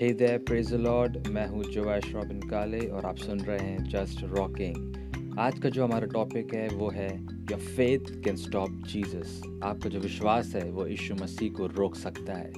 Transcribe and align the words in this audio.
Hey 0.00 0.12
there 0.12 0.38
praise 0.38 0.72
Lord 0.74 1.26
मैं 1.26 1.46
हूँ 1.48 1.64
जोश 1.64 2.12
रॉबिन 2.14 2.40
काले 2.40 2.78
और 2.78 3.04
आप 3.04 3.16
सुन 3.16 3.40
रहे 3.40 3.58
हैं 3.58 3.84
जस्ट 3.84 4.22
रॉकिंग 4.24 5.38
आज 5.38 5.58
का 5.58 5.68
जो 5.68 5.84
हमारा 5.84 6.06
टॉपिक 6.06 6.54
है, 6.54 6.68
वो 6.68 6.90
है 6.90 7.08
your 7.24 7.60
faith 7.60 8.22
can 8.24 8.36
stop 8.36 8.70
Jesus 8.86 9.42
आपका 9.64 9.88
जो 9.88 10.00
विश्वास 10.00 10.54
है, 10.54 10.70
वो 10.70 10.86
यीशु 10.86 11.14
मसीह 11.14 11.52
को 11.52 11.66
रोक 11.66 11.96
सकता 11.96 12.32
है। 12.32 12.52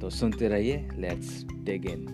तो 0.00 0.10
सुनते 0.10 0.48
रहिए 0.48 0.88
लेट्स 0.96 1.44
टेक 1.66 1.86
इन 1.86 2.06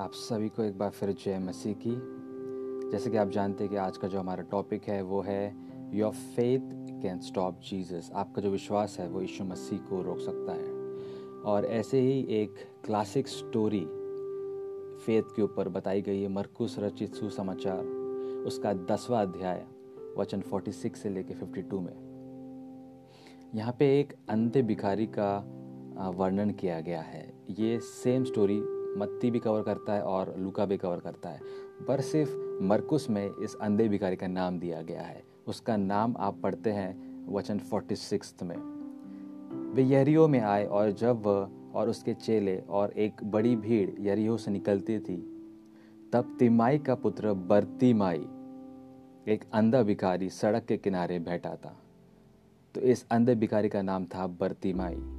आप 0.00 0.10
सभी 0.14 0.48
को 0.48 0.62
एक 0.62 0.78
बार 0.78 0.90
फिर 0.90 1.16
जय 1.24 1.38
मसीह 1.38 1.74
की। 1.86 2.25
जैसे 2.92 3.10
कि 3.10 3.16
आप 3.16 3.28
जानते 3.28 3.64
हैं 3.64 3.70
कि 3.70 3.76
आज 3.76 3.96
का 3.96 4.08
जो 4.08 4.18
हमारा 4.18 4.42
टॉपिक 4.42 4.82
है, 4.82 5.02
वो 5.02 5.20
है 5.20 5.56
your 5.92 6.12
faith 6.12 6.60
can 7.02 7.20
stop 7.20 7.60
Jesus 7.60 8.10
आपका 8.14 8.42
जो 8.42 8.50
विश्वास 8.50 8.96
है, 9.00 9.08
वो 9.08 9.20
यीशु 9.20 9.44
मसीह 9.44 9.78
को 9.78 10.02
रोक 10.02 10.18
सकता 10.18 10.52
है। 10.52 10.76
और 11.42 11.64
ऐसे 11.64 12.00
ही 12.00 12.26
एक 12.30 12.54
क्लासिक 12.84 13.28
स्टोरी 13.28 13.80
फेथ 15.04 15.22
के 15.22 15.42
ऊपर 15.42 15.68
बताई 15.68 16.02
गई 16.02 16.22
है, 16.22 16.28
मरकुस 16.28 16.76
रचित 16.78 17.14
सुसमाचार, 17.14 17.84
उसका 18.46 18.72
दसवा 18.72 19.22
अध्याय, 19.22 19.66
वचन 20.18 20.40
46 20.40 20.96
से 20.96 21.08
लेके 21.08 21.34
52 21.34 21.80
में। 21.80 22.06
यहाँ 23.54 23.76
पे 23.78 24.00
एक 24.00 24.12
अंधे 24.28 24.62
भिखारी 24.62 25.06
का 25.06 25.38
वर्णन 26.16 26.50
किया 26.50 26.80
गया 26.80 27.00
है। 27.00 27.34
ये 27.50 27.80
सेम 27.80 28.24
स्टोरी 28.24 28.60
मत्ती 28.98 29.30
भी 29.30 29.38
कवर 29.38 29.62
करता 29.62 29.92
है 29.92 30.02
और 30.02 30.34
लुका 30.38 30.66
भी 30.66 30.76
कवर 30.76 30.98
करता 30.98 31.28
है। 31.28 31.40
पर 31.88 32.00
सिर्फ़ 32.00 32.45
मरकुस 32.62 33.10
में 33.10 33.30
इस 33.42 33.54
अंधे 33.54 33.88
भिखारी 33.88 34.16
का 34.16 34.26
नाम 34.26 34.58
दिया 34.58 34.82
गया 34.82 35.02
है। 35.02 35.22
उसका 35.46 35.76
नाम 35.76 36.14
आप 36.18 36.40
पढ़ते 36.42 36.70
हैं 36.70 37.16
वचन 37.28 37.58
46 37.58 38.42
में। 38.42 38.56
वे 39.74 39.82
यरियो 39.82 40.28
में 40.28 40.40
आए 40.40 40.64
और 40.66 40.90
जब 40.90 41.22
वह 41.26 41.50
और 41.74 41.88
उसके 41.88 42.14
चेले 42.14 42.58
और 42.58 42.92
एक 42.92 43.12
बड़ी 43.24 43.56
भीड़ 43.56 43.90
यरियो 44.00 44.36
से 44.36 44.50
निकलती 44.50 44.98
थी, 44.98 45.16
तब 46.12 46.36
तिमाई 46.38 46.78
का 46.78 46.94
पुत्र 46.94 47.32
बर्तिमाई, 47.32 48.26
एक 49.28 49.44
अंधा 49.52 49.82
भिखारी, 49.82 50.30
सड़क 50.30 50.64
के 50.64 50.76
किनारे 50.76 51.18
बैठा 51.18 51.54
था। 51.54 51.76
तो 52.74 52.80
इस 52.80 53.06
अंधे 53.10 53.34
भिखारी 53.34 53.68
का 53.68 53.82
नाम 53.82 54.04
था 54.04 54.26
बर्तिमाई। 54.26 55.12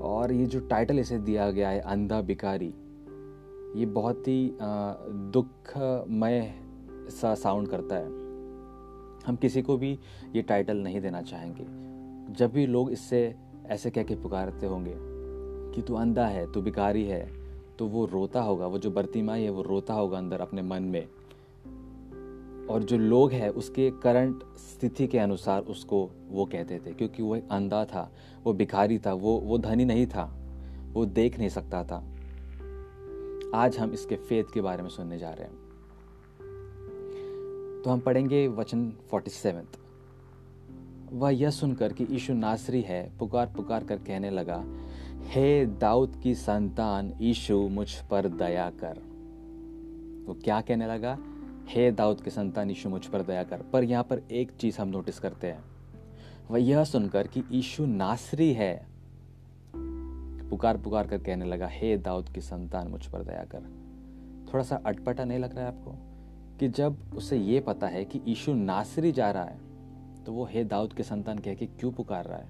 और 0.00 0.32
ये 0.32 0.46
जो 0.46 0.60
टाइटल 0.60 0.98
इसे 0.98 1.18
दिया 1.18 1.50
गया 1.50 1.68
है, 1.68 1.80
अंधा 1.80 2.20
भिखारी 2.20 2.74
ये 3.76 3.86
बहुत 3.86 4.28
ही 4.28 4.52
दुखमय 5.32 6.54
सा 7.10 7.34
साउंड 7.34 7.68
करता 7.68 7.96
है। 7.96 8.06
हम 9.26 9.36
किसी 9.36 9.62
को 9.62 9.76
भी 9.76 9.98
ये 10.36 10.42
टाइटल 10.42 10.76
नहीं 10.76 11.00
देना 11.00 11.22
चाहेंगे। 11.22 11.64
जब 12.34 12.52
भी 12.52 12.66
लोग 12.66 12.90
इससे 12.92 13.34
ऐसे 13.66 13.90
कह 13.90 14.02
के 14.02 14.14
पुकारते 14.14 14.66
होंगे 14.66 14.94
कि 15.74 15.82
तू 15.82 15.94
अंधा 15.94 16.26
है, 16.26 16.50
तू 16.52 16.62
भिकारी 16.62 17.04
है 17.04 17.28
तो 17.78 17.86
वो 17.86 18.04
रोता 18.06 18.40
होगा, 18.42 18.66
वो 18.66 18.78
जो 18.78 18.90
बर्तिमाई 18.90 19.42
है, 19.42 19.50
वो 19.50 19.62
रोता 19.62 19.94
होगा 19.94 20.18
अंदर 20.18 20.40
अपने 20.40 20.62
मन 20.62 20.82
में। 20.84 21.06
और 22.66 22.82
जो 22.82 22.96
लोग 22.98 23.32
हैं, 23.32 23.48
उसके 23.50 23.90
करंट 24.02 24.42
स्थिति 24.58 25.06
के 25.06 25.18
अनुसार 25.18 25.62
उसको 25.62 26.08
वो 26.30 26.44
कहते 26.44 26.78
थे, 26.78 26.92
क्योंकि 26.92 27.22
वो 27.22 27.36
एक 27.36 27.48
अंधा 27.50 27.84
था, 27.84 28.10
वो 28.44 28.52
भिखारी 28.52 28.98
था, 28.98 29.12
वो 29.12 29.38
वो 29.38 29.58
धनी 29.58 29.84
नहीं 29.84 30.06
था, 30.06 30.24
वो 30.92 31.04
देख 31.06 31.38
नहीं 31.38 31.48
सकता 31.48 31.84
था। 31.84 32.02
आज 33.54 33.78
हम 33.78 33.92
इसके 33.92 34.16
फेथ 34.16 34.44
के 34.54 34.60
बारे 34.60 34.82
में 34.82 34.90
सुनने 34.90 35.18
जा 35.18 35.30
रहे 35.30 35.44
हैं। 35.44 35.54
तो 37.84 37.90
हम 37.90 38.00
पढ़ेंगे 38.00 38.48
वचन 38.48 38.92
फोर्टी 39.10 39.30
सेवेंथ 39.30 39.78
वह 41.12 41.30
यह 41.30 41.50
सुनकर 41.50 41.92
कि 41.92 42.06
ईशु 42.10 42.34
नासरी 42.34 42.80
है 42.80 43.12
पुकार 43.18 43.46
पुकार 43.46 43.84
कर 43.84 43.96
कहने 43.96 44.30
लगा, 44.30 44.64
हे 45.22 45.66
दाऊद 45.66 46.20
की 46.22 46.34
संतान 46.34 47.14
ईशु 47.22 47.68
मुझ 47.68 47.94
पर 47.94 48.28
दया 48.28 48.70
कर। 48.70 48.98
वो 50.26 50.34
क्या 50.34 50.60
कहने 50.60 50.86
लगा? 50.86 51.18
हे 51.66 51.90
दाऊद 51.90 52.20
की 52.20 52.30
संतान 52.30 52.70
ईशु 52.70 52.88
मुझ 52.88 53.06
पर 53.06 53.22
दया 53.22 53.44
कर। 53.44 53.62
पर 53.72 53.84
यहाँ 53.84 54.04
पर 54.04 54.22
एक 54.30 54.50
चीज़ 54.50 54.78
हम 54.80 54.88
नोटिस 54.88 55.18
करते 55.18 55.46
हैं। 55.46 55.64
वह 56.50 56.62
यह 56.62 56.84
सुनकर 56.84 57.26
कि 57.26 57.44
ईशु 57.52 57.86
नासरी 57.86 58.52
है 58.52 58.89
पुकार 60.50 60.76
पुकार 60.76 61.06
कर 61.06 61.18
कहने 61.18 61.44
लगा, 61.44 61.66
हे 61.66 61.96
दाऊद 61.98 62.28
की 62.28 62.40
संतान, 62.40 62.88
मुझ 62.88 63.06
पर 63.06 63.22
दया 63.22 63.44
कर। 63.44 63.68
थोड़ा 64.52 64.64
सा 64.64 64.76
अटपटा 64.86 65.24
नहीं 65.24 65.38
लग 65.38 65.54
रहा 65.54 65.64
है 65.64 65.68
आपको 65.68 65.92
कि 66.58 66.68
जब 66.68 66.96
उसे 67.16 67.36
ये 67.36 67.60
पता 67.60 67.86
है 67.86 68.04
कि 68.04 68.20
ईशु 68.28 68.54
नासरी 68.54 69.12
जा 69.12 69.30
रहा 69.30 69.44
है 69.44 69.58
तो 70.24 70.32
वो 70.32 70.44
हे 70.44 70.64
दाऊद 70.64 70.92
के 70.92 71.02
संतान 71.02 71.38
कह 71.38 71.54
के 71.54 71.66
क्यों 71.66 71.92
पुकार 71.92 72.24
रहा 72.24 72.38
है? 72.38 72.48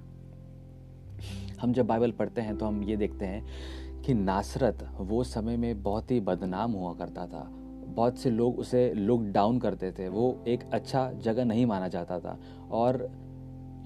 हम 1.60 1.72
जब 1.72 1.86
बाइबल 1.86 2.12
पढ़ते 2.12 2.40
हैं 2.40 2.56
तो 2.58 2.66
हम 2.66 2.82
ये 2.82 2.96
देखते 2.96 3.26
हैं 3.26 4.02
कि 4.02 4.14
नासरत 4.14 4.86
वो 4.98 5.22
समय 5.24 5.56
में 5.56 5.82
बहुत 5.82 6.10
ही 6.10 6.20
बदनाम 6.20 6.72
हुआ 6.72 6.92
करता 6.94 7.26
था। 7.26 7.46
बहुत 7.86 8.18
से 8.18 8.30
लोग 8.30 8.58
उसे 8.58 8.92
लुक 8.94 9.22
डाउन 9.24 9.58
करते 9.58 9.92
थे, 9.92 10.08
वो 10.08 10.44
एक 10.48 10.70
अच्छा 10.72 11.10
जगह 11.12 11.44
नहीं 11.44 11.66
माना 11.66 11.88
जाता 11.88 12.18
था 12.20 12.38
और 12.70 13.10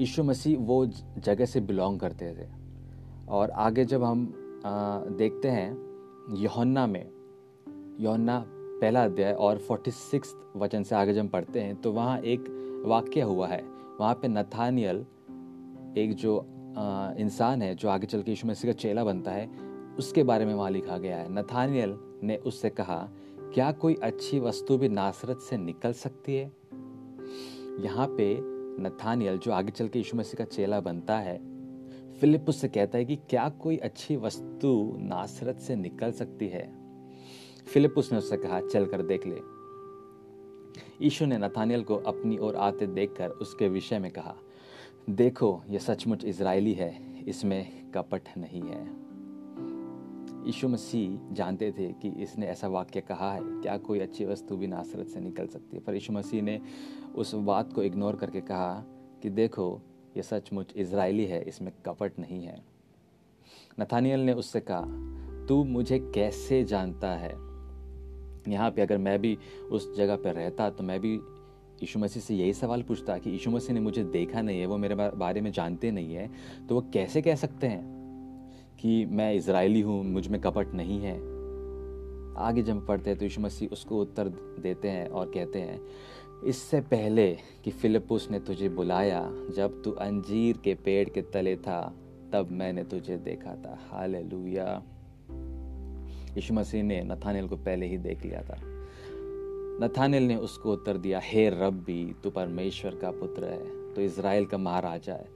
यीशु 0.01 0.23
मसीह 0.25 0.59
वो 0.59 0.85
जगह 0.87 1.45
से 1.45 1.61
बिलोंग 1.61 2.01
करते 2.01 2.33
थे। 2.33 2.64
और 3.29 3.51
आगे 3.51 3.85
जब 3.85 4.03
हम 4.03 4.27
आ, 4.67 4.99
देखते 4.99 5.49
हैं 5.49 6.37
योहन्ना 6.37 6.87
में 6.87 7.11
योहन्ना 8.01 8.45
पहला 8.49 9.05
अध्याय 9.05 9.33
और 9.33 9.59
फोर्टी 9.59 9.91
सिक्स 9.91 10.35
वचन 10.57 10.83
से 10.83 10.95
आगे 10.95 11.13
जब 11.15 11.21
हम 11.21 11.29
पढ़ते 11.29 11.61
हैं 11.61 11.77
तो 11.77 11.93
वहाँ 11.93 12.19
एक 12.19 12.45
वाक्य 12.87 13.21
हुआ 13.21 13.49
है। 13.49 13.63
वहाँ 14.01 14.15
पे 14.15 14.29
नथानियल 14.29 15.05
एक 15.99 16.15
जो 16.15 16.47
इंसान 17.19 17.63
है 17.63 17.75
जो 17.75 17.89
आगे 17.89 18.07
चल 18.07 18.23
के 18.23 18.31
यीशु 18.31 18.49
मसीह 18.49 18.73
का 18.73 18.77
चेला 18.79 19.05
बनता 19.05 19.31
है 19.31 19.49
उसके 19.99 20.23
बारे 20.23 20.45
में 20.45 20.55
वहाँ 20.55 20.71
लिखा 20.71 20.99
गया 20.99 21.17
है। 21.17 21.35
नथानियल 21.35 21.97
ने 22.23 22.37
उससे 22.37 22.71
कहा 22.71 23.09
क्या 23.55 23.73
कोई 23.73 23.95
अच्छी 23.95 24.41
वस्तु 24.41 24.79
भी 24.79 24.89
नासरत 24.89 25.39
से 25.39 25.57
निकल 25.57 25.93
सकती 25.93 26.37
है? 26.37 26.53
यहाँ 27.81 28.07
पे 28.07 28.39
नथानियल 28.83 29.39
जो 29.39 29.53
आगे 29.53 29.71
चल 29.71 29.89
के 29.89 29.99
यीशु 29.99 30.17
मसीह 30.17 30.39
का 30.39 30.45
चेला 30.45 30.81
बनता 30.81 31.19
है 31.19 31.54
फिलिप 32.21 32.49
उससे 32.49 32.69
कहता 32.69 32.99
है 32.99 33.05
कि 33.05 33.17
क्या 33.17 33.49
कोई 33.49 33.77
अच्छी 33.77 34.17
वस्तु 34.17 34.97
नासरत 34.99 35.59
से 35.59 35.77
निकल 35.77 36.13
सकती 36.13 36.49
है? 36.49 36.75
फिलिप 37.67 37.95
उसने 37.99 38.19
उससे 38.19 38.37
कहा, 38.37 38.61
चल 38.61 38.87
कर 38.87 39.03
देख 39.03 39.27
ले। 39.27 39.41
ईशु 41.07 41.27
ने 41.27 41.39
नथानियल 41.39 41.83
को 41.83 41.97
अपनी 41.97 42.39
ओर 42.39 42.57
आते 42.57 42.87
देखकर 42.87 43.29
उसके 43.29 43.69
विषय 43.69 43.99
में 43.99 44.11
कहा, 44.11 44.35
देखो, 45.11 45.63
यह 45.71 45.79
सचमुच 45.79 46.25
इसराइली 46.25 46.73
है, 46.73 47.21
इसमें 47.29 47.91
कपट 47.91 48.23
नहीं 48.39 48.63
है। 48.63 49.05
यीशु 50.47 50.69
मसीह 50.69 51.35
जानते 51.35 51.73
थे 51.73 51.93
कि 51.93 52.09
इसने 52.23 52.47
ऐसा 52.47 52.69
वाक्य 52.69 53.01
कहा 53.01 53.33
है, 53.33 53.41
क्या 53.43 53.77
कोई 53.79 53.99
अच्छी 53.99 54.25
वस्तु 54.25 54.57
भी 54.57 54.67
नासरत 54.67 55.07
से 55.07 55.21
निकल 55.21 55.47
सकती 55.47 55.77
है? 55.77 55.83
पर 55.83 55.95
यीशु 55.95 56.13
मसीह 56.13 56.43
ने 56.43 56.61
उस 57.15 57.35
बात 57.35 57.73
को 57.73 57.83
इग्नोर 57.83 58.17
करके 58.17 58.41
कहा 58.41 58.85
कि 59.23 59.31
देखो 59.31 59.83
ये 60.17 60.23
सचमुच 60.23 60.73
इसराइली 60.77 61.25
है, 61.27 61.43
इसमें 61.43 61.73
कपट 61.87 62.19
नहीं 62.19 62.43
है। 62.45 62.57
नथानियल 63.81 64.21
ने 64.21 64.33
उससे 64.33 64.61
कहा, 64.61 65.47
तू 65.49 65.63
मुझे 65.65 65.99
कैसे 66.15 66.63
जानता 66.65 67.11
है? 67.15 67.33
यहाँ 68.49 68.71
पे 68.71 68.83
अगर 68.83 68.99
मैं 68.99 69.21
भी 69.21 69.37
उस 69.71 69.95
जगह 69.97 70.17
पर 70.17 70.35
रहता 70.35 70.69
तो 70.71 70.85
मैं 70.85 71.01
भी 71.01 71.15
यीशु 71.83 71.99
मसीह 71.99 72.23
से 72.23 72.35
यही 72.35 72.53
सवाल 72.53 72.83
पूछता 72.83 73.17
कि 73.19 73.31
यीशु 73.31 73.51
मसीह 73.51 73.75
ने 73.75 73.81
मुझे 73.81 74.05
देखा 74.05 74.41
नहीं 74.43 74.61
है, 74.61 74.67
वो 74.67 74.77
मेरे 74.77 74.95
बारे 74.95 75.41
में 75.41 75.51
जानते 75.53 75.91
नहीं 75.91 76.15
है 76.15 76.31
तो 76.69 76.75
वो 76.75 76.81
कैसे 76.93 77.23
कह 77.23 77.35
सकते 77.35 77.67
हैं 77.67 77.83
कि 78.81 79.05
मैं 79.07 79.33
इसराइली 79.35 79.81
हूँ, 79.81 80.03
मुझमें 80.05 80.41
कपट 80.41 80.75
नहीं 80.75 81.01
है? 81.01 81.17
आगे 82.39 82.63
जब 82.63 82.87
पढ़ते 82.87 83.11
हैं 83.11 83.19
तो 83.19 83.25
यीशु 83.25 83.41
मसीह 83.41 83.69
उसको 83.73 84.01
उत्तर 84.01 84.29
देते 84.61 84.89
हैं 84.89 85.09
और 85.09 85.31
कहते 85.35 85.61
हैं 85.61 85.81
इससे 86.47 86.81
पहले 86.81 87.37
कि 87.65 87.71
फिलिपुस 87.71 88.31
ने 88.31 88.39
तुझे 88.39 88.69
बुलाया, 88.69 89.21
जब 89.57 89.83
तू 89.83 89.91
अंजीर 89.91 90.57
के 90.57 90.75
पेड़ 90.75 91.09
के 91.09 91.23
तले 91.23 91.57
था, 91.57 91.95
तब 92.33 92.49
मैंने 92.51 92.85
तुझे 92.85 93.17
देखा 93.17 93.55
था। 93.55 93.79
हाल 93.91 94.15
यीशु 96.37 96.55
मसीह 96.55 96.83
ने 96.83 97.03
नथानिल 97.03 97.49
को 97.49 97.57
पहले 97.57 97.87
ही 97.87 97.99
देख 97.99 98.25
लिया 98.25 98.43
था। 98.43 98.57
नथानिल 99.81 100.23
ने 100.23 100.37
उसको 100.37 100.73
उत्तर 100.73 100.97
दिया, 100.97 101.21
हे 101.23 101.49
रब्बी, 101.51 102.15
तू 102.25 102.31
परमेश्वर 102.31 102.95
का 102.95 103.11
पुत्र 103.11 103.45
है 103.45 103.95
तो 103.95 104.01
इसराइल 104.01 104.47
का 104.47 104.59
महाराजा 104.59 105.13
है। 105.13 105.29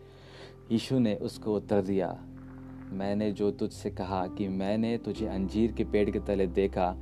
यीशु 0.72 0.98
ने 0.98 1.14
उसको 1.14 1.54
उत्तर 1.56 1.82
दिया, 1.82 2.18
मैंने 2.92 3.30
जो 3.32 3.50
तुझसे 3.50 3.90
कहा 3.90 4.26
कि 4.26 4.48
मैंने 4.48 4.96
तुझे 4.98 5.26
अंजीर 5.26 5.72
के 5.72 5.84
पेड़ 5.84 6.10
के 6.10 6.20
तले 6.20 6.46
देखा, 6.46 6.94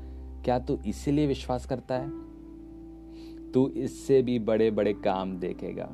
क्या 0.45 0.59
तू 0.59 0.79
इसीलिए 0.87 1.27
विश्वास 1.27 1.67
करता 1.67 1.95
है? 1.95 2.26
तू 3.57 3.69
इससे 3.69 4.23
भी 4.23 4.39
बड़े 4.39 4.71
बड़े 4.71 4.93
काम 4.95 5.39
देखेगा। 5.39 5.89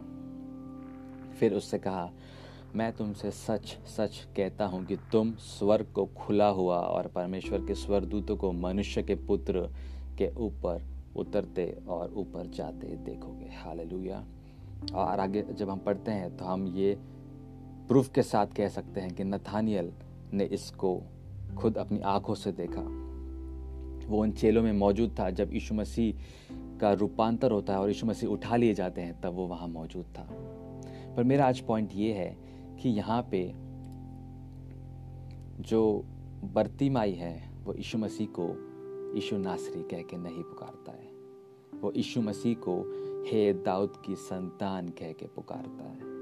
फिर 1.40 1.54
उससे 1.54 1.78
कहा, 1.78 2.10
मैं 2.74 2.92
तुमसे 2.92 3.30
सच 3.30 3.78
सच 3.86 4.28
कहता 4.36 4.66
हूँ 4.66 4.84
कि 4.84 4.96
तुम 4.96 5.32
स्वर्ग 5.32 5.86
को 5.94 6.04
खुला 6.06 6.48
हुआ 6.48 6.76
और 6.76 7.06
परमेश्वर 7.06 7.58
के 7.58 7.74
स्वर 7.74 8.04
दूतों 8.04 8.36
को 8.36 8.52
मनुष्य 8.52 9.02
के 9.02 9.14
पुत्र 9.14 9.60
के 10.18 10.30
ऊपर 10.36 10.82
उतरते 11.16 11.78
और 11.88 12.12
ऊपर 12.14 12.46
जाते 12.46 12.86
देखोगे। 12.86 13.50
हालेलुया। 13.54 14.24
और 14.94 15.20
आगे 15.20 15.42
जब 15.42 15.70
हम 15.70 15.78
पढ़ते 15.78 16.10
हैं 16.10 16.36
तो 16.36 16.44
हम 16.44 16.66
ये 16.66 16.98
प्रूफ 17.88 18.12
के 18.12 18.22
साथ 18.22 18.46
कह 18.46 18.68
सकते 18.68 19.00
हैं 19.00 19.14
कि 19.14 19.24
नथानियल 19.24 19.92
ने 20.32 20.44
इसको 20.44 21.02
खुद 21.58 21.78
अपनी 21.78 22.00
आँखों 22.00 22.34
से 22.34 22.52
देखा। 22.52 22.82
वो 24.08 24.22
उन 24.22 24.32
चेलों 24.32 24.62
में 24.62 24.72
मौजूद 24.72 25.16
था 25.18 25.30
जब 25.30 25.52
यीशु 25.52 25.74
मसीह 25.74 26.14
का 26.82 26.92
रूपांतर 26.92 27.50
होता 27.50 27.72
है 27.72 27.80
और 27.80 27.88
यीशु 27.88 28.06
मसीह 28.06 28.28
उठा 28.28 28.56
लिए 28.56 28.74
जाते 28.74 29.00
हैं, 29.00 29.20
तब 29.20 29.32
वो 29.32 29.46
वहाँ 29.46 29.68
मौजूद 29.68 30.04
था। 30.04 30.28
पर 31.16 31.24
मेरा 31.24 31.46
आज 31.46 31.60
पॉइंट 31.60 31.90
ये 31.94 32.12
है 32.12 32.36
कि 32.82 32.88
यहाँ 32.88 33.28
पे 33.30 33.52
जो 35.62 36.04
बर्तीमाई 36.44 37.12
है, 37.12 37.50
वो 37.64 37.74
यीशु 37.74 37.98
मसीह 37.98 38.26
को 38.40 38.72
यीशु 39.14 39.36
नासरी 39.36 39.82
कह 39.82 40.02
के 40.02 40.16
नहीं 40.16 40.42
पुकारता 40.42 40.92
है। 40.92 41.12
वो 41.80 41.92
यीशु 41.96 42.20
मसीह 42.20 42.54
को 42.54 42.82
हे 43.26 43.52
दाऊद 43.52 43.92
की 44.06 44.14
संतान 44.14 44.88
कह 44.88 45.12
के 45.12 45.26
पुकारता 45.26 45.84
है। 45.84 46.12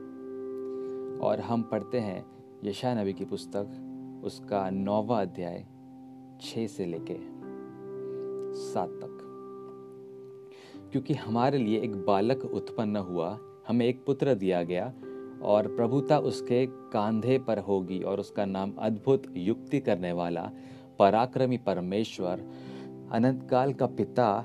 और 1.19 1.41
हम 1.41 1.63
पढ़ते 1.63 2.01
हैं 2.01 2.27
यशा 2.65 2.95
नबी 2.95 3.13
की 3.13 3.25
पुस्तक, 3.25 3.87
उसका 4.25 4.71
नौवा 4.71 5.23
अध्याय 5.23 5.67
छ 6.41 6.71
से 6.71 6.87
लेके 6.87 7.19
सात 8.57 8.89
तक। 8.89 9.20
क्योंकि 10.93 11.15
हमारे 11.15 11.59
लिए 11.59 11.81
एक 11.81 12.05
बालक 12.05 12.45
उत्पन्न 12.45 12.97
हुआ, 12.97 13.39
हमें 13.69 13.87
एक 13.87 14.05
पुत्र 14.05 14.35
दिया 14.35 14.63
गया 14.63 14.93
और 15.43 15.77
प्रभुता 15.77 16.19
उसके 16.19 16.67
कांधे 16.67 17.39
पर 17.39 17.59
होगी 17.59 18.03
और 18.03 18.21
उसका 18.21 18.45
नाम 18.45 18.73
अद्भुत 18.79 19.23
युक्ति 19.37 19.81
करने 19.81 20.13
वाला, 20.13 20.51
पराक्रमी 20.99 21.57
परमेश्वर 21.57 22.45
अनंत 23.13 23.49
काल 23.51 23.73
का 23.73 23.87
पिता 23.87 24.45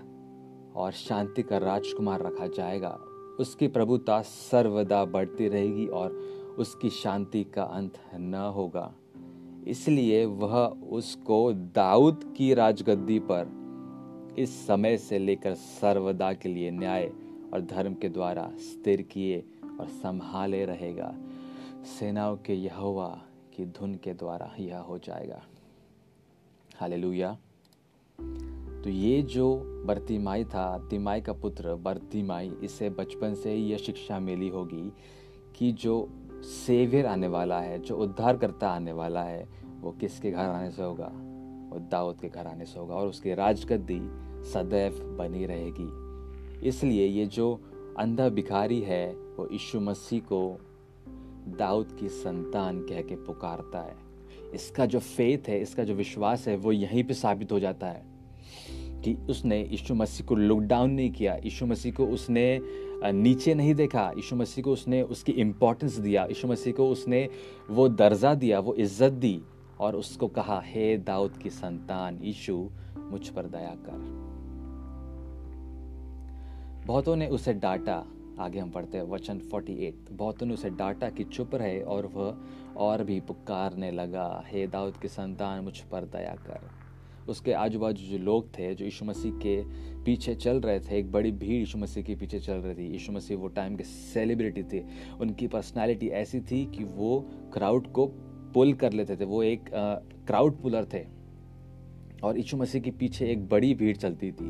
और 0.76 0.92
शांति 0.92 1.44
का 1.44 1.58
राजकुमार 1.58 2.22
रखा 2.22 2.48
जाएगा। 2.48 3.00
उसकी 3.40 3.68
प्रभुता 3.68 4.22
सर्वदा 4.22 5.06
बढ़ती 5.06 5.48
रहेगी 5.48 5.88
और 5.88 6.12
उसकी 6.58 6.90
शांति 6.90 7.44
का 7.44 7.64
अंत 7.64 7.94
न 8.14 8.34
होगा। 8.34 8.94
इसलिए 9.68 10.26
वह 10.26 10.58
उसको 10.68 11.54
दाऊद 11.54 12.34
की 12.38 12.54
राजगद्दी 12.54 13.20
पर 13.20 13.65
इस 14.40 14.68
समय 14.68 14.98
से 14.98 15.20
लेकर 15.20 15.54
सर्वदा 15.54 16.34
के 16.34 16.50
लिए 16.50 16.72
न्याय 16.72 17.12
और 17.54 17.62
धर्म 17.62 17.94
के 17.94 18.10
द्वारा 18.10 18.52
स्थिर 18.56 19.02
किए 19.02 19.44
और 19.80 19.88
संभाले 19.88 20.66
रहेगा। 20.66 21.16
सेनाओं 22.00 22.38
के 22.38 22.54
यहोवा 22.54 23.22
की 23.56 23.66
धुन 23.66 23.96
के 23.96 24.14
द्वारा 24.14 24.56
यह 24.60 24.78
हो 24.78 24.98
जाएगा। 24.98 25.44
हालेलुया। 26.76 27.38
तो 28.84 28.90
ये 28.90 29.22
जो 29.22 29.62
बर्तिमाई 29.86 30.44
था, 30.44 30.88
तिमाई 30.90 31.22
का 31.22 31.34
पुत्र 31.34 31.76
बर्तिमाई, 31.76 32.54
इसे 32.64 32.90
बचपन 32.90 33.34
से 33.34 33.52
ही 33.52 33.66
यह 33.72 33.78
शिक्षा 33.78 34.20
मिली 34.20 34.50
होगी 34.50 34.94
कि 35.56 35.72
जो 35.72 36.10
सेवियर 36.42 37.06
आने 37.06 37.28
वाला 37.28 37.60
है, 37.60 37.80
जो 37.80 37.98
उद्धार 37.98 38.38
करता 38.38 38.70
आने 38.70 38.92
वाला 38.92 39.24
है, 39.24 39.50
वो 39.82 39.92
किसके 39.92 40.32
घर 40.32 40.46
आने 40.46 40.72
से 40.72 40.84
होगा? 40.84 41.12
वो 41.74 41.80
दाऊद 41.80 42.20
के 42.20 42.30
घर 42.30 42.48
आने 42.48 42.66
से 42.66 42.80
होगा 42.80 42.96
और 42.96 43.08
उसकी 43.08 43.34
राजगद्दी 43.34 44.25
सदैव 44.46 45.00
बनी 45.18 45.46
रहेगी। 45.46 46.68
इसलिए 46.68 47.06
ये 47.08 47.26
जो 47.26 47.54
अंधा 48.00 48.30
भिखारी 48.30 48.80
है, 48.82 49.06
वो 49.38 49.48
यीशु 49.52 49.80
मसीह 49.80 50.20
को 50.22 50.58
दाऊद 51.58 51.96
की 52.00 52.10
संतान 52.10 52.80
कह 52.80 53.02
के 53.02 53.16
पुकारता 53.16 53.80
है। 53.80 53.96
इसका 54.54 54.86
जो 54.86 55.00
फेथ 55.00 55.50
है, 55.50 55.62
इसका 55.62 55.84
जो 55.84 55.94
विश्वास 55.94 56.48
है, 56.48 56.56
वो 56.58 56.72
यहीं 56.72 57.04
पे 57.04 57.14
साबित 57.14 57.52
हो 57.52 57.60
जाता 57.60 57.88
है 57.88 58.04
कि 59.04 59.14
उसने 59.30 59.62
यीशु 59.64 59.96
मसीह 59.96 60.28
को 60.28 60.36
लुक 60.36 60.60
डाउन 60.60 60.92
नहीं 60.92 61.12
किया। 61.12 61.36
यीशु 61.36 61.66
मसीह 61.66 61.94
को 61.94 62.06
उसने 62.06 62.60
नीचे 63.06 63.54
नहीं 63.54 63.74
देखा। 63.76 64.12
यीशु 64.16 64.36
मसीह 64.36 64.64
को 64.64 64.74
उसने 64.74 65.02
उसकी 65.02 65.32
इम्पोर्टेंस 65.32 65.98
दिया। 65.98 66.26
यीशु 66.26 66.48
मसीह 66.48 66.74
को 66.74 66.90
उसने 66.90 67.28
वो 67.70 67.88
दर्जा 67.90 68.34
दिया, 68.36 68.60
वो 68.60 68.74
इज़्ज़त 68.74 69.14
दी 69.14 69.42
और 69.80 69.96
उसको 69.96 70.28
कहा, 70.28 70.62
हे 70.66 70.98
दाऊद 70.98 71.38
की 71.38 71.50
संतान, 71.50 72.20
यीशु, 72.24 72.70
मुझ 72.98 73.28
पर 73.28 73.46
दया 73.48 73.76
कर। 73.86 74.35
बहुतों 76.86 77.16
ने 77.16 77.28
उसे 77.28 77.54
डांटा। 77.54 78.06
आगे 78.40 78.60
हम 78.60 78.70
पढ़ते 78.70 78.98
हैं 78.98 79.06
वचन 79.06 79.40
48 79.40 79.96
बहुतों 80.12 80.46
ने 80.46 80.54
उसे 80.54 80.70
डांटा 80.70 81.10
कि 81.10 81.24
चुप 81.24 81.56
रहे 81.56 81.82
और 81.82 82.06
वह 82.06 82.38
और 82.78 83.04
भी 83.04 83.20
पुकारने 83.20 83.92
लगा। 83.92 84.44
हे 84.48 84.68
दाऊद 84.68 84.98
की 84.98 85.08
संतान, 85.08 85.64
मुझ 85.64 85.80
पर 85.80 86.06
दया 86.06 86.36
कर। 86.36 86.70
उसके 87.30 87.54
आजू 87.54 87.80
बाजू 87.80 88.18
जो 88.18 88.18
लोग 88.18 88.50
थे, 88.50 88.76
जो 88.76 88.86
यीशु 88.86 89.06
मसीह 89.06 89.32
के 89.32 89.64
पीछे 90.04 90.36
चल 90.36 90.62
रहे 90.62 90.80
थे, 90.80 91.00
एक 91.00 91.12
बड़ी 91.12 91.32
भीड़ 91.32 91.60
यीशु 91.60 91.78
मसीह 91.78 92.04
के 92.04 92.16
पीछे 92.16 92.40
चल 92.40 92.54
रही 92.54 92.76
थी। 92.76 92.92
यीशु 92.92 93.12
मसीह 93.12 93.38
वो 93.38 93.48
टाइम 93.48 93.76
के 93.76 93.84
सेलिब्रिटी 93.84 94.64
थे। 94.64 94.84
उनकी 95.22 95.48
पर्सनालिटी 95.48 96.08
ऐसी 96.08 96.40
थी 96.40 96.66
कि 96.66 96.84
वो 96.84 97.26
क्राउड 97.54 97.92
को 97.92 98.06
पुल 98.54 98.74
कर 98.74 98.94
लेते 98.94 99.16
थे। 99.16 99.26
वो 99.26 99.44
एक 99.44 99.70
क्राउड 100.28 100.62
पुलर 100.62 100.86
थे। 100.86 101.16
और 102.24 102.38
यीशु 102.38 102.58
मसीह 102.58 102.82
के 102.82 102.92
पीछे 102.92 103.32
एक 103.32 103.48
बड़ी 103.50 103.74
भीड़ 103.74 103.98
चलती 103.98 104.32
थी। 104.32 104.50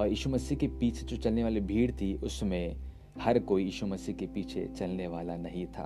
और 0.00 0.08
यीशु 0.08 0.30
मसीह 0.30 0.58
के 0.58 0.66
पीछे 0.66 1.06
जो 1.06 1.16
चलने 1.16 1.42
वाली 1.44 1.60
भीड़ 1.60 1.90
थी, 1.92 2.14
उसमें 2.14 2.76
हर 3.20 3.38
कोई 3.38 3.64
यीशु 3.64 3.86
मसीह 3.86 4.14
के 4.14 4.26
पीछे 4.26 4.64
चलने 4.78 5.06
वाला 5.06 5.36
नहीं 5.36 5.66
था। 5.66 5.84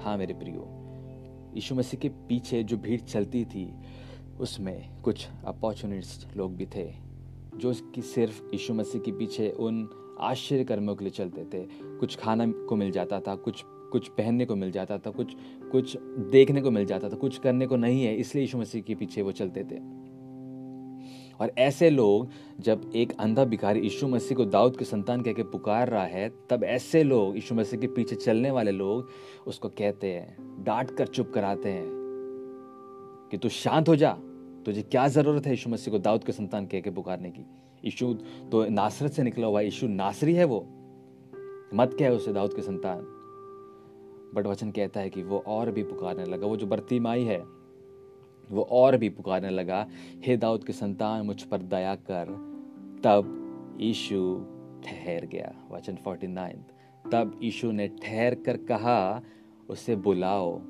हाँ 0.00 0.16
मेरे 0.18 0.34
प्रियो, 0.34 0.66
यीशु 1.54 1.74
मसीह 1.74 2.00
के 2.00 2.08
पीछे 2.08 2.62
जो 2.62 2.76
भीड़ 2.76 3.00
चलती 3.00 3.44
थी, 3.44 3.66
उसमें 4.40 5.02
कुछ 5.02 5.26
अपॉर्चुनिस्ट 5.44 6.36
लोग 6.36 6.56
भी 6.56 6.66
थे, 6.66 6.86
जो 7.56 7.72
कि 7.94 8.02
सिर्फ़ 8.02 8.42
यीशु 8.44 8.74
मसीह 8.74 9.00
के 9.00 9.12
पीछे 9.12 9.50
उन 9.50 9.88
आश्चर्य 10.20 10.64
कर्मों 10.64 10.94
के 10.94 11.04
लिए 11.04 11.12
चलते 11.12 11.44
थे। 11.44 11.66
कुछ 11.98 12.16
खाना 12.16 12.46
को 12.68 12.76
मिल 12.76 12.90
जाता 12.90 13.20
था, 13.20 13.34
कुछ 13.34 13.64
कुछ 13.92 14.08
पहनने 14.08 14.44
को 14.44 14.56
मिल 14.56 14.70
जाता 14.72 14.98
था, 14.98 15.10
कुछ 15.10 15.36
कुछ 15.72 15.96
देखने 16.30 16.60
को 16.60 16.70
मिल 16.70 16.84
जाता 16.86 17.08
था, 17.08 17.16
कुछ 17.16 17.38
करने 17.38 17.66
को 17.66 17.76
नहीं 17.76 18.04
है, 18.04 18.16
इसलिए 18.16 18.42
यीशु 18.42 18.58
मसीह 18.58 18.82
के 18.82 18.94
पीछे 18.94 19.22
वो 19.22 19.32
चलते 19.32 19.64
थे। 19.64 20.03
और 21.40 21.52
ऐसे 21.58 21.90
लोग, 21.90 22.28
जब 22.60 22.90
एक 22.96 23.12
अंधा 23.20 23.44
भिखारी 23.44 23.80
यीशु 23.80 24.08
मसीह 24.08 24.36
को 24.36 24.44
दाऊद 24.44 24.76
के 24.76 24.84
संतान 24.84 25.22
कह 25.22 25.32
के 25.32 25.42
पुकार 25.42 25.88
रहा 25.88 26.04
है, 26.04 26.32
तब 26.50 26.64
ऐसे 26.64 27.02
लोग, 27.02 27.34
यीशु 27.34 27.54
मसीह 27.54 27.80
के 27.80 27.86
पीछे 27.86 28.16
चलने 28.16 28.50
वाले 28.50 28.70
लोग 28.70 29.08
उसको 29.46 29.68
कहते 29.68 30.06
हैं, 30.06 30.36
डांट 30.64 30.90
कर 30.90 31.06
चुप 31.06 31.32
कराते 31.34 31.68
हैं 31.68 31.86
कि 33.30 33.38
तू 33.38 33.48
शांत 33.48 33.88
हो 33.88 33.96
जा, 33.96 34.12
तुझे 34.66 34.82
क्या 34.82 35.08
ज़रूरत 35.08 35.46
है 35.46 35.52
यीशु 35.52 35.70
मसीह 35.70 35.92
को 35.92 35.98
दाऊद 35.98 36.24
के 36.24 36.32
संतान 36.32 36.66
कह 36.66 36.80
के 36.80 36.90
पुकारने 36.90 37.30
की? 37.30 37.46
यीशु 37.84 38.14
तो 38.52 38.68
नासरत 38.68 39.12
से 39.12 39.22
निकला 39.22 39.46
हुआ 39.46 39.60
यीशु 39.60 39.88
नासरी 39.88 40.34
है 40.34 40.44
वो। 40.44 40.60
मत 41.74 41.94
क्या 41.94 42.08
है 42.08 42.14
उसे 42.14 42.32
दाऊद 42.32 42.54
के 42.54 42.62
संतान। 42.62 42.98
बट 44.34 44.46
वचन 44.46 44.70
कहता 44.70 45.00
है 45.00 45.10
कि 45.10 45.22
वो 45.22 45.44
और 45.46 45.70
भी 45.70 45.82
पुकारने 45.82 46.24
लगा, 46.24 46.46
वो 46.46 46.56
जो 46.56 46.66
बर्ती 46.66 47.00
माई 47.00 47.24
है 47.24 47.63
वो 48.50 48.62
और 48.62 48.96
भी 48.96 49.08
पुकारने 49.08 49.50
लगा, 49.50 49.86
हे 50.26 50.36
दाऊद 50.36 50.64
के 50.64 50.72
संतान, 50.72 51.26
मुझ 51.26 51.42
पर 51.42 51.58
दया 51.58 51.94
कर। 51.94 52.24
तब 53.04 53.40
यीशु 53.80 54.46
ठहर 54.84 55.26
गया, 55.26 55.54
वचन 55.70 55.96
49 55.96 56.58
तब 57.12 57.40
यीशु 57.42 57.70
ने 57.70 57.88
ठहर 57.88 58.34
कर 58.34 58.56
कहा, 58.56 59.22
उसे 59.70 59.96
बुलाओ। 59.96 60.60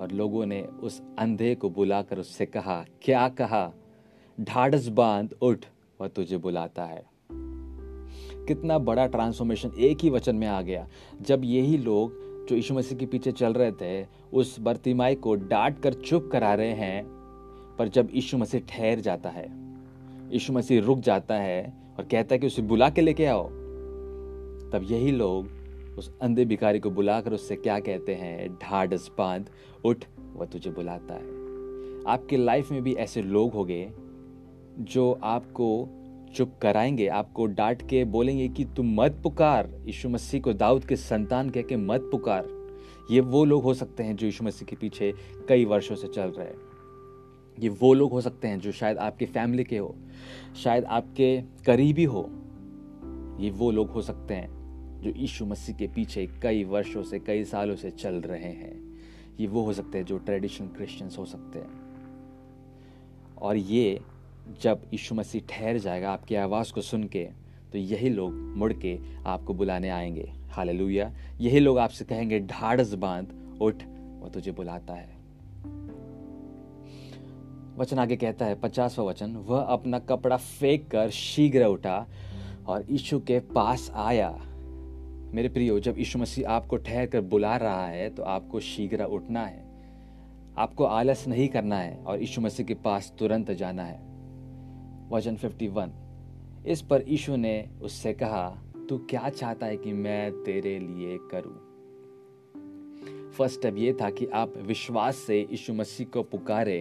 और 0.00 0.12
लोगों 0.12 0.46
ने 0.46 0.62
उस 0.62 1.02
अंधे 1.18 1.54
को 1.54 1.70
बुलाकर 1.70 2.18
उससे 2.18 2.46
कहा, 2.46 2.84
क्या 3.02 3.28
कहा? 3.28 3.72
ढाढ़स 4.40 4.88
बाँध, 4.88 5.32
उठ, 5.42 5.66
वह 6.00 6.08
तुझे 6.08 6.36
बुलाता 6.36 6.84
है। 6.84 7.06
कितना 8.46 8.78
बड़ा 8.78 9.06
ट्रांसफॉर्मेशन 9.06 9.70
एक 9.78 9.98
ही 10.02 10.10
वचन 10.10 10.36
में 10.36 10.46
आ 10.46 10.62
गया। 10.62 10.88
जब 11.22 11.40
यही 11.44 11.78
लोग 11.78 12.28
जो 12.46 12.56
यीशु 12.56 12.74
मसीह 12.74 12.98
के 12.98 13.06
पीछे 13.06 13.32
चल 13.32 13.52
रहे 13.52 13.72
थे, 13.72 14.06
उस 14.32 14.60
बर्तिमाई 14.60 15.14
को 15.14 15.34
डांट 15.34 15.80
कर 15.80 15.92
चुप 15.92 16.28
करा 16.32 16.54
रहे 16.54 16.72
हैं 16.72 17.17
पर 17.78 17.88
जब 17.88 18.08
यीशु 18.14 18.38
मसीह 18.38 18.60
ठहर 18.60 19.00
जाता 19.00 19.28
है, 19.28 19.48
यीशु 20.32 20.52
मसीह 20.52 20.80
रुक 20.80 20.98
जाता 20.98 21.34
है 21.34 21.72
और 21.98 22.04
कहता 22.04 22.34
है 22.34 22.38
कि 22.38 22.46
उसे 22.46 22.62
बुला 22.62 22.90
के 22.90 23.00
लेके 23.00 23.26
आओ, 23.26 23.48
तब 24.72 24.86
यही 24.90 25.12
लोग 25.12 25.48
उस 25.98 26.18
अंधे 26.22 26.44
भिखारी 26.44 26.80
को 26.80 26.90
बुलाकर 26.90 27.32
उससे 27.32 27.56
क्या 27.56 27.80
कहते 27.80 28.14
हैं? 28.14 28.54
ढाढ़स 28.54 29.10
बाँध 29.18 29.50
उठ, 29.84 30.04
वह 30.34 30.46
तुझे 30.46 30.70
बुलाता 30.70 31.14
है। 31.14 31.38
आपके 32.06 32.36
लाइफ 32.36 32.70
में 32.72 32.82
भी 32.82 32.94
ऐसे 32.94 33.22
लोग 33.22 33.52
होंगे 33.52 33.92
जो 34.78 35.20
आपको 35.22 35.88
चुप 36.34 36.52
कराएँगे, 36.62 37.06
आपको 37.06 37.46
डांट 37.46 37.82
के 37.82 38.04
बोलेंगे 38.04 38.48
कि 38.48 38.64
तुम 38.64 39.02
मत 39.02 39.20
पुकार। 39.22 39.70
यीशु 39.84 40.08
मसीह 40.08 40.40
को 40.40 40.52
दाऊद 40.52 40.84
के 40.84 40.96
संतान 40.96 41.50
कह 41.50 41.62
के 41.62 41.76
मत 41.76 42.00
पुकार। 42.00 42.48
ये 43.10 43.20
वो 43.20 43.44
लोग 43.44 43.62
हो 43.62 43.74
सकते 43.74 44.02
हैं 44.02 44.16
जो 44.16 44.26
यीशु 44.26 44.44
मसीह 44.44 44.66
के 44.66 44.76
पीछे 44.76 45.14
कई 45.48 45.64
वर्षों 45.64 45.96
से 45.96 46.08
चल 46.08 46.26
रहे 46.26 46.46
हैं। 46.46 46.67
ये 47.58 47.68
वो 47.68 47.94
लोग 47.94 48.10
हो 48.10 48.20
सकते 48.20 48.48
हैं 48.48 48.60
जो 48.60 48.72
शायद 48.72 48.98
आपके 48.98 49.26
फैमिली 49.26 49.64
के 49.64 49.78
हो, 49.78 49.94
शायद 50.56 50.84
आपके 50.84 51.42
करीबी 51.66 52.04
हो, 52.04 52.30
ये 53.40 53.50
वो 53.50 53.70
लोग 53.70 53.90
हो 53.90 54.02
सकते 54.02 54.34
हैं 54.34 54.58
जो 55.00 55.10
यीशु 55.10 55.46
मसीह 55.46 55.76
के 55.76 55.86
पीछे 55.86 56.26
कई 56.42 56.64
वर्षों 56.64 57.02
से, 57.02 57.18
कई 57.18 57.44
सालों 57.44 57.76
से 57.76 57.90
चल 57.90 58.14
रहे 58.14 58.52
हैं। 58.52 58.98
ये 59.40 59.46
वो 59.46 59.62
हो 59.62 59.72
सकते 59.72 59.98
हैं 59.98 60.04
जो 60.04 60.18
ट्रेडिशनल 60.18 60.68
क्रिश्चियंस 60.68 61.18
हो 61.18 61.24
सकते 61.24 61.58
हैं। 61.58 61.70
और 63.42 63.56
ये 63.56 64.00
जब 64.62 64.82
यीशु 64.92 65.14
मसीह 65.14 65.42
ठहर 65.48 65.78
जाएगा 65.78 66.12
आपकी 66.12 66.34
आवाज़ 66.34 66.72
को 66.72 66.80
सुन 66.80 67.04
के 67.04 67.28
तो 67.72 67.78
यही 67.78 68.08
लोग 68.08 68.32
मुड़ 68.34 68.72
के 68.72 68.98
आपको 69.26 69.54
बुलाने 69.54 69.88
आएँगे। 69.88 70.32
हालेलुया। 70.50 71.12
यही 71.40 71.58
लोग 71.58 71.78
आपसे 71.78 72.04
कहेंगे, 72.04 72.40
ढाढ़स 72.40 72.94
बाँध, 72.94 73.58
उठ, 73.62 73.82
वो 74.20 74.28
तुझे 74.34 74.52
बुलाता 74.52 74.94
है। 74.94 75.17
वचन 77.78 77.98
आगे 77.98 78.16
कहता 78.16 78.46
है, 78.46 78.54
पचासवा 78.54 79.04
वचन, 79.04 79.36
वह 79.36 79.60
अपना 79.60 79.98
कपड़ा 79.98 80.36
फेंक 80.36 80.90
कर 80.90 81.10
शीघ्र 81.10 81.64
उठा 81.64 82.06
और 82.66 82.84
यीशु 82.90 83.18
के 83.20 83.38
पास 83.40 83.90
आया। 83.94 84.30
मेरे 85.34 85.48
प्रियो, 85.48 85.78
जब 85.80 85.98
यीशु 85.98 86.18
मसीह 86.18 86.48
आपको 86.48 86.76
ठहर 86.76 87.06
कर 87.06 87.20
बुला 87.20 87.56
रहा 87.56 87.86
है 87.86 88.08
तो 88.10 88.22
आपको 88.22 88.60
शीघ्र 88.60 89.04
उठना 89.04 89.44
है। 89.46 89.66
आपको 90.58 90.84
आलस 90.84 91.26
नहीं 91.28 91.48
करना 91.48 91.76
है 91.76 91.96
और 92.04 92.20
यीशु 92.20 92.40
मसीह 92.40 92.66
के 92.66 92.74
पास 92.74 93.12
तुरंत 93.18 93.50
जाना 93.50 93.84
है। 93.84 94.00
वचन 95.10 95.36
51 95.36 95.92
इस 96.66 96.82
पर 96.82 97.04
यीशु 97.08 97.36
ने 97.36 97.68
उससे 97.82 98.12
कहा, 98.12 98.48
तू 98.88 98.98
क्या 98.98 99.28
चाहता 99.28 99.66
है 99.66 99.76
कि 99.76 99.92
मैं 99.92 100.32
तेरे 100.32 100.78
लिए 100.78 101.18
करूँ? 101.30 101.67
फ़र्स्ट 103.38 103.58
स्टेप 103.58 103.76
ये 103.78 103.92
था 103.92 104.10
कि 104.10 104.26
आप 104.26 104.56
विश्वास 104.56 105.16
से 105.16 105.40
यीशु 105.40 105.74
मसीह 105.74 106.06
को 106.06 106.22
पुकारे। 106.22 106.78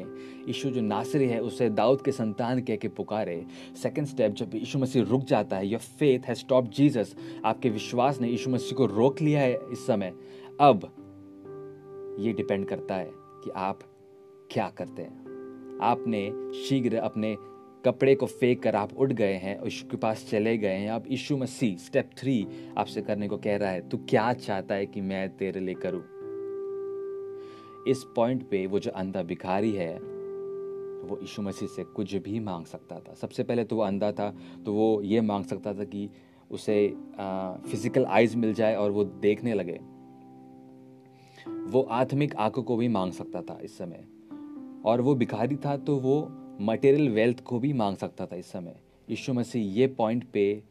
यीशु 0.48 0.70
जो 0.70 0.82
नासरी 0.82 1.28
है, 1.28 1.40
उसे 1.42 1.70
दाऊद 1.70 2.02
के 2.02 2.12
संतान 2.12 2.62
कह 2.62 2.76
के 2.76 2.88
पुकारे। 2.88 3.46
सेकंड 3.84 4.06
स्टेप 4.06 4.32
जब 4.32 4.56
यीशु 4.56 4.80
मसीह 4.80 5.04
रुक 5.04 5.24
जाता 5.24 5.58
है 5.58 5.68
your 5.68 5.80
faith 5.80 6.20
has 6.20 6.38
stop 6.38 6.72
Jesus 6.72 7.16
आपके 7.46 7.70
विश्वास 7.70 8.22
ने 8.22 8.28
यीशु 8.28 8.50
मसीह 8.50 8.78
को 8.78 8.86
रोक 8.86 9.22
लिया 9.22 9.42
है 9.42 9.60
इस 9.72 9.86
समय। 9.88 10.14
अब 10.62 10.94
ये 12.20 12.34
डिपेंड 12.34 12.66
करता 12.66 12.96
है 12.96 13.12
कि 13.14 13.52
आप 13.56 13.80
क्या 14.52 14.70
करते 14.70 15.02
हैं। 15.02 15.80
आपने 15.82 16.32
शीघ्र 16.64 16.96
अपने 16.96 17.36
कपड़े 17.86 18.16
को 18.16 18.26
फेंक 18.26 18.64
कर 18.64 18.76
आप 18.76 18.94
उठ 18.98 19.12
गए 19.12 19.34
हैं, 19.34 19.58
और 19.58 19.70
के 19.70 19.98
पास 19.98 20.28
चले 20.32 20.58
गए 20.58 20.74
हैं। 20.74 20.92
अब 20.92 21.04
यीशु 21.12 21.38
मसीह 21.38 21.78
स्टेप 21.78 22.10
थ्री 22.18 22.48
आपसे 22.78 23.02
करने 23.02 23.28
को 23.28 23.38
कह 23.38 23.58
रहा 23.58 23.70
है, 23.70 23.90
तू 23.90 23.98
क्या 23.98 24.34
चाहता 24.34 24.76
है 24.76 24.86
कि 24.86 25.02
मैं 25.02 25.38
तेरे 25.38 25.60
लिए 25.60 25.76
करूँ? 25.76 26.17
इस 27.88 28.04
पॉइंट 28.16 28.50
पे 28.50 28.66
वो 28.68 28.80
जो 28.80 28.92
अंधा 28.92 29.24
भिखारी 29.24 29.72
है, 29.72 29.94
वो 29.94 31.18
यीशु 31.22 31.42
मसीह 31.42 31.68
से 31.68 31.84
कुछ 31.86 32.16
भी 32.16 32.40
मांग 32.40 32.66
सकता 32.66 33.00
था। 33.00 33.14
सबसे 33.14 33.44
पहले 33.44 33.64
तो 33.64 33.76
वो 33.76 33.82
अंधा 33.82 34.12
था 34.12 34.30
तो 34.66 34.74
वो 34.74 35.02
ये 35.04 35.22
मांग 35.22 35.46
सकता 35.46 35.74
था 35.74 35.84
कि 35.84 36.10
उसे 36.52 36.88
फ़िज़िकल 37.70 38.06
आइज़ 38.06 38.36
मिल 38.38 38.54
जाए 38.54 38.76
और 38.76 38.92
वो 38.92 39.04
देखने 39.04 39.54
लगे। 39.54 39.80
वो 41.72 41.82
आत्मिक 41.92 42.36
आँखों 42.36 42.64
को 42.64 42.78
भी 42.78 42.88
मांग 42.88 43.12
सकता 43.12 43.42
था 43.42 43.58
इस 43.64 43.78
समय। 43.78 44.06
और 44.86 45.02
वो 45.02 45.16
भिखारी 45.16 45.56
था 45.56 45.76
तो 45.78 45.98
वो 45.98 46.20
मटेरियल 46.62 47.10
वेल्थ 47.10 47.44
को 47.44 47.60
भी 47.60 47.74
मांग 47.74 47.98
सकता 47.98 48.26
था 48.26 48.36
इस 48.36 48.52
समय। 48.52 48.80
यीशु 49.08 49.34
मसीह 49.34 49.74
ये 49.74 49.88
पॉइंट 49.88 50.24
पे 50.32 50.64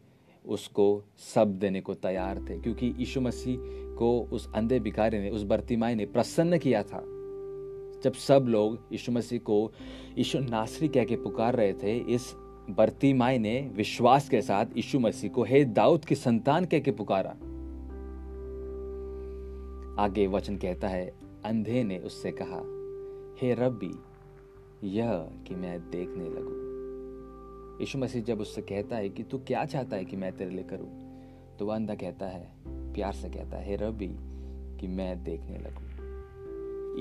उसको 0.47 1.05
सब 1.35 1.59
देने 1.59 1.81
को 1.81 1.95
तैयार 1.95 2.38
थे, 2.38 2.59
क्योंकि 2.59 2.95
यीशु 2.99 3.21
मसीह 3.21 3.57
को 3.97 4.29
उस 4.33 4.53
अंधे 4.55 4.81
भिखारी 4.81 5.19
ने, 5.19 5.31
उस 5.31 5.43
बर्तिमाई 5.43 5.95
ने 5.95 6.07
प्रसन्न 6.07 6.59
किया 6.59 6.83
था। 6.83 7.03
जब 8.05 8.12
सब 8.12 8.47
लोग 8.49 8.79
यीशु 8.93 9.12
मसीह 9.12 9.38
को 9.38 9.73
यीशु 10.19 10.38
नासरी 10.38 10.88
कह 10.88 11.05
के 11.05 11.17
पुकार 11.17 11.55
रहे 11.55 11.73
थे, 11.73 11.97
इस 11.99 12.35
बर्तिमाई 12.71 13.38
ने 13.38 13.71
विश्वास 13.76 14.29
के 14.29 14.43
साथ 14.43 14.67
यीशु 14.76 15.00
मसीह 15.00 15.31
को, 15.31 15.45
हे 15.45 15.65
दाऊद 15.65 16.05
की 16.05 16.15
संतान, 16.15 16.65
कह 16.65 16.79
के 16.79 16.91
पुकारा। 16.91 17.31
आगे 20.03 20.26
वचन 20.26 20.57
कहता 20.57 20.88
है, 20.88 21.12
अंधे 21.45 21.85
ने 21.85 21.99
उससे 21.99 22.33
कहा, 22.43 22.61
हे 23.41 23.55
रब्बी, 23.55 23.93
यह 24.85 25.12
कि 25.47 25.55
मैं 25.55 25.81
देखने 25.91 26.25
लगूं। 26.25 26.66
यीशु 27.80 27.99
मसीह 27.99 28.23
जब 28.23 28.40
उससे 28.40 28.62
कहता 28.62 28.97
है 28.97 29.09
कि 29.09 29.23
तू 29.23 29.38
क्या 29.38 29.64
चाहता 29.64 29.97
है 29.97 30.04
कि 30.04 30.16
मैं 30.16 30.37
तेरे 30.37 30.50
लिए 30.50 30.64
करूँ 30.64 31.06
तो 31.59 31.66
वह 31.66 31.75
अंधा 31.75 31.95
कहता 31.95 32.26
है, 32.26 32.49
प्यार 32.66 33.12
से 33.12 33.28
कहता 33.28 33.56
है 33.56 33.76
रब्बी 33.76 34.16
कि 34.80 34.87
मैं 34.87 35.25
देखने 35.25 35.59
लगूं। 35.59 35.87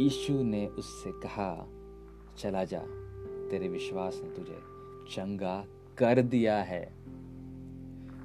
यीशु 0.03 0.43
ने 0.43 0.67
उससे 0.67 1.11
कहा, 1.11 1.67
चला 2.37 2.63
जा, 2.63 2.79
तेरे 3.51 3.67
विश्वास 3.67 4.21
ने 4.23 4.29
तुझे 4.29 4.57
चंगा 5.11 5.65
कर 5.97 6.21
दिया 6.21 6.61
है। 6.61 6.93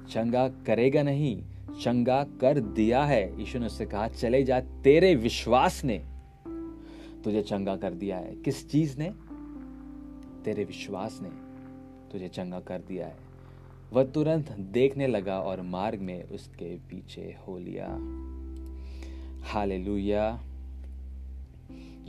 चंगा 0.09 0.49
करेगा 0.49 1.03
नहीं, 1.03 1.43
चंगा 1.81 2.23
कर 2.23 2.59
दिया 2.59 3.03
है। 3.03 3.39
यीशु 3.39 3.59
ने 3.59 3.65
उससे 3.65 3.85
कहा, 3.85 4.07
चले 4.07 4.43
जा, 4.43 4.59
तेरे 4.59 5.15
विश्वास 5.15 5.81
ने 5.85 6.05
तुझे 7.23 7.41
चंगा 7.41 7.75
कर 7.75 7.93
दिया 7.93 8.17
है। 8.17 8.35
किस 8.35 8.71
चीज़ 8.71 8.99
ने? 8.99 9.13
तेरे 10.43 10.63
विश्वास 10.63 11.19
ने। 11.21 11.50
तुझे 12.11 12.27
चंगा 12.27 12.59
कर 12.59 12.79
दिया 12.79 13.07
है। 13.07 13.15
वह 13.93 14.03
तुरंत 14.03 14.51
देखने 14.51 15.07
लगा 15.07 15.39
और 15.39 15.61
मार्ग 15.61 15.99
में 15.99 16.23
उसके 16.23 16.75
पीछे 16.77 17.35
हो 17.47 17.57
लिया। 17.57 17.87
Hallelujah. 19.43 20.43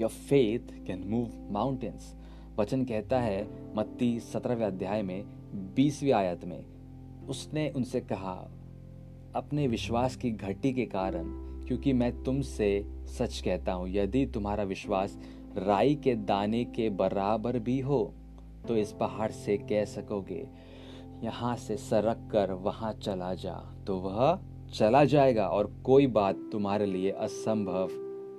Your 0.00 0.11
faith 0.11 0.87
can 0.87 1.04
move 1.06 1.52
mountains 1.52 2.14
वचन 2.59 2.85
कहता 2.85 3.21
है, 3.21 3.49
मत्ती 3.76 4.21
सत्रहवें 4.21 4.66
अध्याय 4.66 5.02
में, 5.02 5.25
बीसवीं 5.75 6.12
आयत 6.12 6.44
में, 6.44 6.64
उसने 7.28 7.71
उनसे 7.71 8.00
कहा, 8.00 8.50
अपने 9.35 9.66
विश्वास 9.66 10.16
की 10.16 10.30
घटी 10.30 10.73
के 10.73 10.87
कारण, 10.87 11.25
क्योंकि 11.66 11.92
मैं 11.92 12.23
तुमसे 12.23 12.87
सच 13.06 13.42
कहता 13.44 13.73
हूँ, 13.73 13.88
यदि 13.88 14.26
तुम्हारा 14.26 14.62
विश्वास 14.62 15.18
राई 15.56 15.94
के 15.94 16.14
दाने 16.14 16.64
के 16.64 16.90
बराबर 16.90 17.59
भी 17.59 17.80
हो 17.80 18.14
तो 18.69 18.76
इस 18.76 18.92
पहाड़ 18.92 19.31
से 19.31 19.57
कह 19.59 19.85
सकोगे, 19.85 20.47
यहाँ 21.23 21.54
से 21.57 21.76
सरक 21.76 22.28
कर 22.33 22.52
वहाँ 22.52 22.92
चला 22.95 23.33
जा। 23.35 23.54
तो 23.87 23.97
वह 23.99 24.38
चला 24.75 25.04
जाएगा 25.04 25.47
और 25.47 25.73
कोई 25.85 26.07
बात 26.09 26.37
तुम्हारे 26.52 26.87
लिए 26.87 27.11
असंभव 27.11 27.88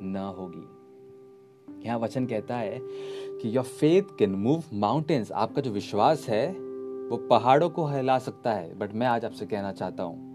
न 0.03 0.33
होगी। 0.37 1.85
यहाँ 1.85 1.99
वचन 1.99 2.25
कहता 2.25 2.57
है 2.57 2.79
कि 2.81 3.55
your 3.55 3.65
faith 3.65 4.17
can 4.19 4.31
move 4.31 4.63
mountains 4.73 5.31
आपका 5.31 5.61
जो 5.61 5.71
विश्वास 5.71 6.27
है, 6.29 6.47
वो 6.49 7.17
पहाड़ों 7.29 7.69
को 7.69 7.85
हिला 7.87 8.17
सकता 8.19 8.53
है। 8.53 8.73
बट 8.75 8.93
मैं 8.93 9.07
आज 9.07 9.25
आपसे 9.25 9.45
कहना 9.45 9.71
चाहता 9.71 10.03
हूँ 10.03 10.31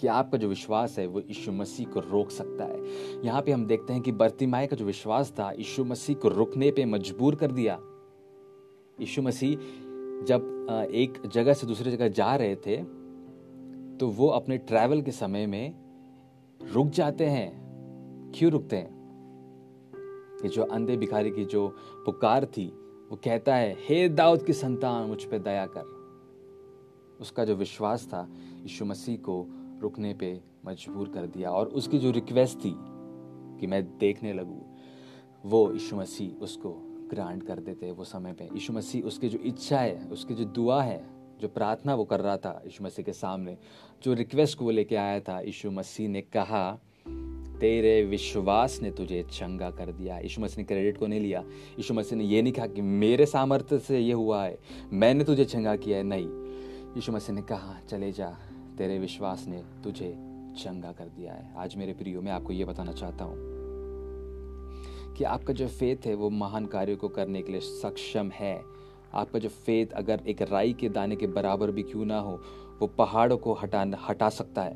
कि 0.00 0.06
आपका 0.06 0.38
जो 0.38 0.48
विश्वास 0.48 0.98
है, 0.98 1.06
वो 1.06 1.20
यीशु 1.20 1.52
मसीह 1.52 1.86
को 1.86 2.00
रोक 2.00 2.30
सकता 2.30 2.64
है। 2.64 3.22
यहाँ 3.24 3.42
पे 3.42 3.52
हम 3.52 3.66
देखते 3.66 3.92
हैं 3.92 4.02
कि 4.02 4.12
बर्तिमाए 4.12 4.66
का 4.66 4.76
जो 4.76 4.84
विश्वास 4.84 5.32
था, 5.38 5.50
यीशु 5.50 5.84
मसीह 5.84 6.16
को 6.16 6.28
रुकने 6.28 6.70
पे 6.70 6.84
मजबूर 6.84 7.34
कर 7.34 7.52
दिया। 7.52 7.78
यीशु 9.00 9.22
मसीह 9.22 9.56
जब 10.24 10.88
एक 10.92 11.26
जगह 11.26 11.52
से 11.52 11.66
दूसरी 11.66 11.90
जगह 11.90 12.08
जा 12.08 12.36
रहे 12.36 12.56
थे 12.56 12.76
तो 13.98 14.08
वो 14.08 14.28
अपने 14.28 14.58
ट्रैवल 14.58 15.02
के 15.02 15.10
समय 15.10 15.46
में 15.46 15.74
रुक 16.62 16.88
जाते 16.88 17.26
हैं। 17.26 18.32
क्यों 18.34 18.52
रुकते 18.52 18.76
हैं? 18.76 18.98
ये 20.42 20.48
जो 20.48 20.62
अंधे 20.62 20.96
भिखारी 20.96 21.30
की 21.30 21.44
जो 21.44 21.68
पुकार 22.06 22.46
थी, 22.46 22.66
वो 23.10 23.16
कहता 23.16 23.54
है, 23.54 23.76
हे 23.80 24.08
दाऊद 24.08 24.42
की 24.42 24.52
संतान, 24.52 25.08
मुझ 25.08 25.24
पे 25.24 25.38
दया 25.38 25.66
कर। 25.66 25.84
उसका 27.20 27.44
जो 27.44 27.54
विश्वास 27.54 28.06
था, 28.06 28.28
यीशु 28.62 28.84
मसीह 28.84 29.16
को 29.16 29.46
रुकने 29.82 30.14
पे 30.14 30.40
मजबूर 30.66 31.08
कर 31.08 31.26
दिया। 31.26 31.50
और 31.50 31.66
उसकी 31.66 31.98
जो 31.98 32.10
रिक्वेस्ट 32.10 32.58
थी 32.58 32.74
कि 33.60 33.66
मैं 33.66 33.98
देखने 33.98 34.32
लगूं, 34.32 34.60
वो 35.44 35.72
यीशु 35.72 35.96
मसीह 35.96 36.42
उसको 36.42 36.87
ग्रांट 37.10 37.46
कर 37.46 37.60
देते 37.60 37.90
वो 37.90 38.04
समय 38.04 38.32
पे। 38.32 38.44
यीशु 38.44 38.72
मसीह, 38.72 39.02
उसकी 39.02 39.28
जो 39.28 39.38
इच्छा 39.38 39.78
है, 39.78 40.08
उसकी 40.12 40.34
जो 40.34 40.44
दुआ 40.44 40.82
है, 40.82 41.04
जो 41.40 41.48
प्रार्थना 41.48 41.94
वो 41.94 42.04
कर 42.04 42.20
रहा 42.20 42.36
था 42.36 42.62
यीशु 42.64 42.84
मसीह 42.84 43.04
के 43.04 43.12
सामने, 43.12 43.56
जो 44.02 44.14
रिक्वेस्ट 44.14 44.58
को 44.58 44.64
वो 44.64 44.70
लेके 44.70 44.96
आया 44.96 45.20
था, 45.20 45.40
यीशु 45.40 45.70
मसीह 45.70 46.08
ने 46.08 46.20
कहा, 46.20 46.78
तेरे 47.60 48.02
विश्वास 48.04 48.78
ने 48.82 48.90
तुझे 48.90 49.22
चंगा 49.22 49.70
कर 49.70 49.92
दिया। 49.92 50.18
यीशु 50.18 50.40
मसीह 50.40 50.58
ने 50.58 50.64
क्रेडिट 50.64 50.98
को 50.98 51.06
नहीं 51.06 51.20
लिया। 51.20 51.40
यीशु 51.78 51.94
मसीह 51.94 52.18
ने 52.18 52.24
ये 52.24 52.42
नहीं 52.42 52.52
कहा 52.52 52.66
कि 52.66 52.80
मेरे 52.80 53.26
सामर्थ्य 53.26 53.78
से 53.78 53.98
ये 53.98 54.12
हुआ 54.12 54.44
है, 54.44 54.58
मैंने 54.92 55.24
तुझे 55.24 55.44
चंगा 55.44 55.76
किया 55.76 55.98
है। 55.98 56.02
नहीं। 56.02 56.28
यीशु 56.94 57.12
मसीह 57.12 57.34
ने 57.34 57.42
कहा, 57.42 57.80
चले 57.88 58.12
जा, 58.12 58.36
तेरे 58.78 58.98
विश्वास 58.98 59.46
ने 59.48 59.62
तुझे 59.84 60.14
चंगा 60.58 60.92
कर 60.92 61.08
दिया 61.08 61.32
है। 61.32 61.52
आज 61.56 61.76
मेरे 61.76 61.92
प्रियो, 61.92 62.22
मैं 62.22 62.32
आपको 62.32 62.52
ये 62.52 62.64
बताना 62.64 62.92
चाहता 62.92 63.24
हूँ 63.24 63.57
कि 65.18 65.24
आपका 65.24 65.52
जो 65.52 65.68
फेथ 65.68 66.06
है, 66.06 66.14
वो 66.14 66.30
महान 66.30 66.66
कार्यों 66.66 66.96
को 66.96 67.08
करने 67.08 67.42
के 67.42 67.52
लिए 67.52 67.60
सक्षम 67.60 68.30
है। 68.30 68.62
आपका 69.14 69.38
जो 69.38 69.48
फेथ 69.48 69.86
अगर 69.86 70.20
एक 70.28 70.42
राई 70.42 70.72
के 70.72 70.88
दाने 70.88 71.16
के 71.16 71.26
बराबर 71.26 71.70
भी 71.70 71.82
क्यों 71.82 72.04
ना 72.04 72.20
हो, 72.20 72.40
वो 72.80 72.86
पहाड़ों 72.86 73.38
को 73.38 73.52
हटा 73.52 73.86
हटा 74.08 74.28
सकता 74.28 74.62
है। 74.62 74.72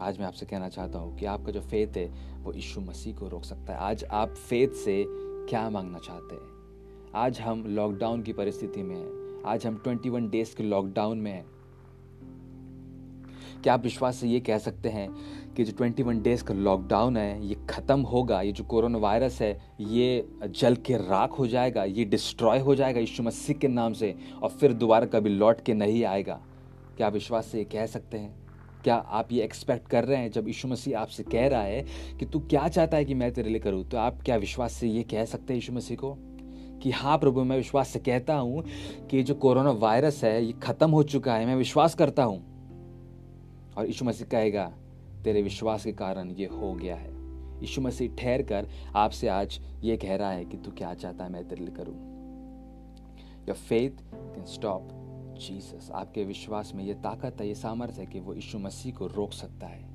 आज 0.00 0.18
मैं 0.18 0.26
आपसे 0.26 0.46
कहना 0.46 0.68
चाहता 0.68 0.98
हूँ 0.98 1.18
कि 1.18 1.26
आपका 1.26 1.52
जो 1.52 1.60
फेथ 1.60 1.96
है, 1.96 2.38
वो 2.42 2.52
यीशु 2.52 2.80
मसीह 2.80 3.16
को 3.16 3.28
रोक 3.28 3.44
सकता 3.44 3.72
है। 3.72 3.78
आज 3.78 4.04
आप 4.04 4.28
फेथ 4.28 4.68
से 4.68 5.04
क्या 5.48 5.70
मांगना 5.70 5.98
चाहते 5.98 6.34
हैं? 6.34 6.52
आज 7.14 7.40
हम 7.40 7.64
लॉकडाउन 7.66 8.22
की 8.22 8.32
परिस्थिति 8.32 8.82
में 8.82 8.96
हैं। 8.96 9.42
आज 9.46 9.66
हम 9.66 9.82
21 9.86 10.30
डेज़ 10.30 10.56
के 10.56 10.62
लॉकडाउन 10.62 11.18
में 11.18 11.32
हैं। 11.32 11.61
क्या 13.62 13.74
आप 13.74 13.82
विश्वास 13.82 14.16
से 14.16 14.28
ये 14.28 14.40
कह 14.40 14.58
सकते 14.58 14.88
हैं 14.88 15.08
कि 15.56 15.64
जो 15.64 15.72
21 15.72 16.22
डेज़ 16.22 16.44
का 16.44 16.54
लॉकडाउन 16.54 17.16
है, 17.16 17.46
ये 17.46 17.56
ख़त्म 17.70 18.00
होगा, 18.00 18.40
ये 18.42 18.52
जो 18.52 18.64
कोरोना 18.64 18.98
वायरस 18.98 19.40
है, 19.42 19.52
ये 19.80 20.28
जल 20.46 20.76
के 20.76 20.96
राख 20.96 21.38
हो 21.38 21.46
जाएगा, 21.46 21.84
ये 21.84 22.04
डिस्ट्रॉय 22.04 22.58
हो 22.58 22.74
जाएगा 22.74 23.00
यीशु 23.00 23.22
मसीह 23.22 23.56
के 23.56 23.68
नाम 23.68 23.92
से 23.92 24.14
और 24.42 24.50
फिर 24.50 24.72
दोबारा 24.72 25.06
कभी 25.06 25.30
लौट 25.30 25.60
के 25.60 25.74
नहीं 25.74 26.04
आएगा। 26.04 26.40
क्या 26.96 27.08
विश्वास 27.08 27.46
से 27.46 27.58
ये 27.58 27.64
कह 27.64 27.86
सकते 27.86 28.18
हैं? 28.18 28.34
क्या 28.84 28.94
आप 28.94 29.32
ये 29.32 29.42
एक्सपेक्ट 29.42 29.88
कर 29.88 30.04
रहे 30.04 30.18
हैं? 30.18 30.30
जब 30.30 30.48
यीशु 30.48 30.68
मसीह 30.68 30.98
आपसे 30.98 31.22
कह 31.22 31.46
रहा 31.48 31.62
है 31.62 31.84
कि 32.20 32.26
तू 32.26 32.40
क्या 32.40 32.68
चाहता 32.68 32.96
है 32.96 33.04
कि 33.04 33.14
मैं 33.14 33.32
तेरे 33.32 33.50
लिए 33.50 33.60
करूँ 33.60 33.84
तो 33.84 33.98
आप 33.98 34.22
क्या 34.24 34.36
विश्वास 34.36 34.72
से 34.72 34.88
ये 34.88 35.02
कह 35.02 35.24
सकते 35.24 35.52
हैं 35.52 35.60
यीशु 35.60 35.72
मसीह 35.72 35.96
को? 35.96 36.16
कि 36.82 36.90
हाँ 36.90 37.18
प्रभु, 37.18 37.44
मैं 37.44 37.56
विश्वास 37.56 37.88
से 37.88 37.98
कहता 37.98 38.34
हूँ 38.34 38.64
कि 39.10 39.22
जो 39.22 39.34
कोरोना 39.34 39.70
वायरस 39.70 40.24
है, 40.24 40.44
ये 40.44 40.52
ख़त्म 40.52 40.90
हो 40.90 41.02
चुका 41.02 41.34
है, 41.34 41.46
मैं 41.46 41.56
विश्वास 41.56 41.94
करता 41.94 42.24
हूँ। 42.24 42.51
और 43.78 43.86
यीशु 43.86 44.04
मसीह 44.04 44.26
कहेगा, 44.26 44.72
तेरे 45.24 45.42
विश्वास 45.42 45.84
के 45.84 45.92
कारण 45.92 46.30
ये 46.30 46.46
हो 46.46 46.74
गया 46.74 46.96
है। 46.96 47.10
यीशु 47.60 47.80
मसीह 47.80 48.14
ठहर 48.14 48.42
कर 48.42 48.68
आपसे 48.96 49.28
आज 49.28 49.60
ये 49.82 49.96
कह 49.96 50.16
रहा 50.16 50.30
है 50.30 50.44
कि 50.44 50.56
तू 50.56 50.70
क्या 50.70 50.94
चाहता 50.94 51.24
है 51.24 51.32
मैं 51.32 51.48
तेरे 51.48 51.64
लिए 51.64 51.74
करूँ? 51.74 51.94
Your 53.48 53.54
faith 53.54 53.90
can 54.12 54.44
stop 54.44 54.88
Jesus 55.38 55.90
आपके 55.90 56.24
विश्वास 56.24 56.72
में 56.74 56.84
ये 56.84 56.94
ताकत 56.94 57.36
है, 57.40 57.48
ये 57.48 57.54
सामर्थ्य 57.54 58.00
है 58.00 58.06
कि 58.06 58.20
वो 58.20 58.34
यीशु 58.34 58.58
मसीह 58.58 58.94
को 58.94 59.06
रोक 59.06 59.32
सकता 59.32 59.66
है। 59.66 59.92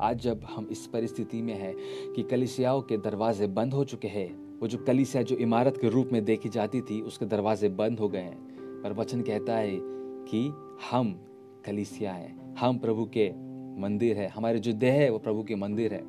आज 0.00 0.18
जब 0.18 0.44
हम 0.44 0.68
इस 0.72 0.86
परिस्थिति 0.86 1.42
में 1.42 1.54
हैं 1.54 1.74
कि 2.12 2.22
कलिसियाओं 2.22 2.82
के 2.82 2.96
दरवाजे 2.96 3.46
बंद 3.46 3.74
हो 3.74 3.84
चुके 3.84 4.08
हैं, 4.08 4.58
वो 4.60 4.68
जो 4.68 4.78
कलिसिया, 4.78 5.22
जो 5.22 5.36
इमारत 5.36 5.78
के 5.80 5.88
रूप 5.88 6.10
में 6.12 6.24
देखी 6.24 6.48
जाती 6.48 6.80
थी, 6.80 7.00
उसके 7.00 7.26
दरवाजे 7.26 7.68
बंद 7.68 7.98
हो 7.98 8.08
गए 8.08 8.20
हैं। 8.20 8.36
पर 8.82 8.92
वचन 8.92 9.20
कहता 9.20 9.56
है 9.56 9.78
कि 10.28 10.54
हम 10.90 11.20
कलिसिया 11.66 12.12
हैं। 12.12 12.54
हम 12.58 12.78
प्रभु 12.78 13.04
के 13.16 13.28
मंदिर 13.80 14.16
है। 14.16 14.28
हमारे 14.28 14.58
जो 14.58 14.72
देह 14.72 14.92
है, 14.92 15.10
वो 15.10 15.18
प्रभु 15.18 15.42
के 15.42 15.54
मंदिर 15.54 15.94
है। 15.94 16.00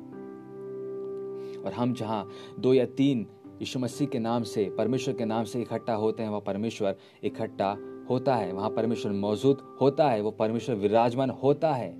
और 1.58 1.72
हम 1.72 1.92
जहाँ 1.94 2.28
दो 2.60 2.72
या 2.74 2.84
तीन 2.96 3.26
यीशु 3.60 3.78
मसीह 3.78 4.08
के 4.08 4.18
नाम 4.18 4.42
से, 4.42 4.68
परमेश्वर 4.78 5.14
के 5.14 5.24
नाम 5.24 5.44
से 5.44 5.60
इकट्ठा 5.62 5.94
होते 5.94 6.22
हैं, 6.22 6.30
वह 6.30 6.40
परमेश्वर 6.40 6.96
इकट्ठा 7.24 7.76
होता 8.10 8.34
है। 8.36 8.52
वहाँ 8.52 8.70
परमेश्वर 8.70 9.12
मौजूद 9.12 9.62
होता 9.80 10.08
है। 10.10 10.20
वो 10.20 10.30
परमेश्वर 10.30 10.76
विराजमान 10.76 11.30
होता 11.42 11.72
है। 11.72 11.90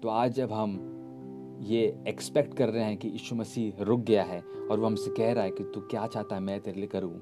तो 0.00 0.08
आज 0.08 0.32
जब 0.32 0.52
हम 0.52 0.78
ये 1.62 1.82
एक्सपेक्ट 2.08 2.54
कर 2.54 2.68
रहे 2.68 2.84
हैं 2.84 2.96
कि 2.96 3.08
यीशु 3.08 3.34
मसीह 3.36 3.82
रुक 3.84 4.00
गया 4.00 4.22
है 4.22 4.40
और 4.70 4.80
वो 4.80 4.86
हमसे 4.86 5.10
कह 5.10 5.32
रहा 5.32 5.44
है 5.44 5.50
कि 5.50 5.64
तू 5.64 5.80
क्या 5.80 6.06
चाहता 6.06 6.34
है, 6.34 6.42
मैं 6.42 6.60
तेरे 6.60 6.76
लिए 6.76 6.86
करूँ, 6.86 7.20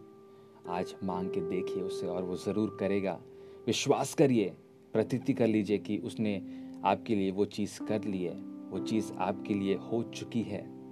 आज 0.69 0.95
मांग 1.05 1.29
के 1.31 1.41
देखिए 1.41 1.83
उसे 1.83 2.07
और 2.07 2.23
वो 2.23 2.37
ज़रूर 2.37 2.77
करेगा। 2.81 3.19
विश्वास 3.67 4.15
करिए, 4.15 4.53
प्रतीति 4.93 5.33
कर 5.33 5.47
लीजिए 5.47 5.79
कि 5.79 5.99
उसने 5.99 6.43
आपके 6.85 7.15
लिए 7.15 7.31
वो 7.31 7.45
चीज़ 7.45 7.85
कर 7.85 8.05
ली 8.05 8.23
है, 8.23 8.35
वो 8.71 8.79
चीज़ 8.79 9.13
आपके 9.13 9.55
लिए 9.55 9.75
हो 9.75 10.03
चुकी 10.03 10.43
है। 10.43 10.83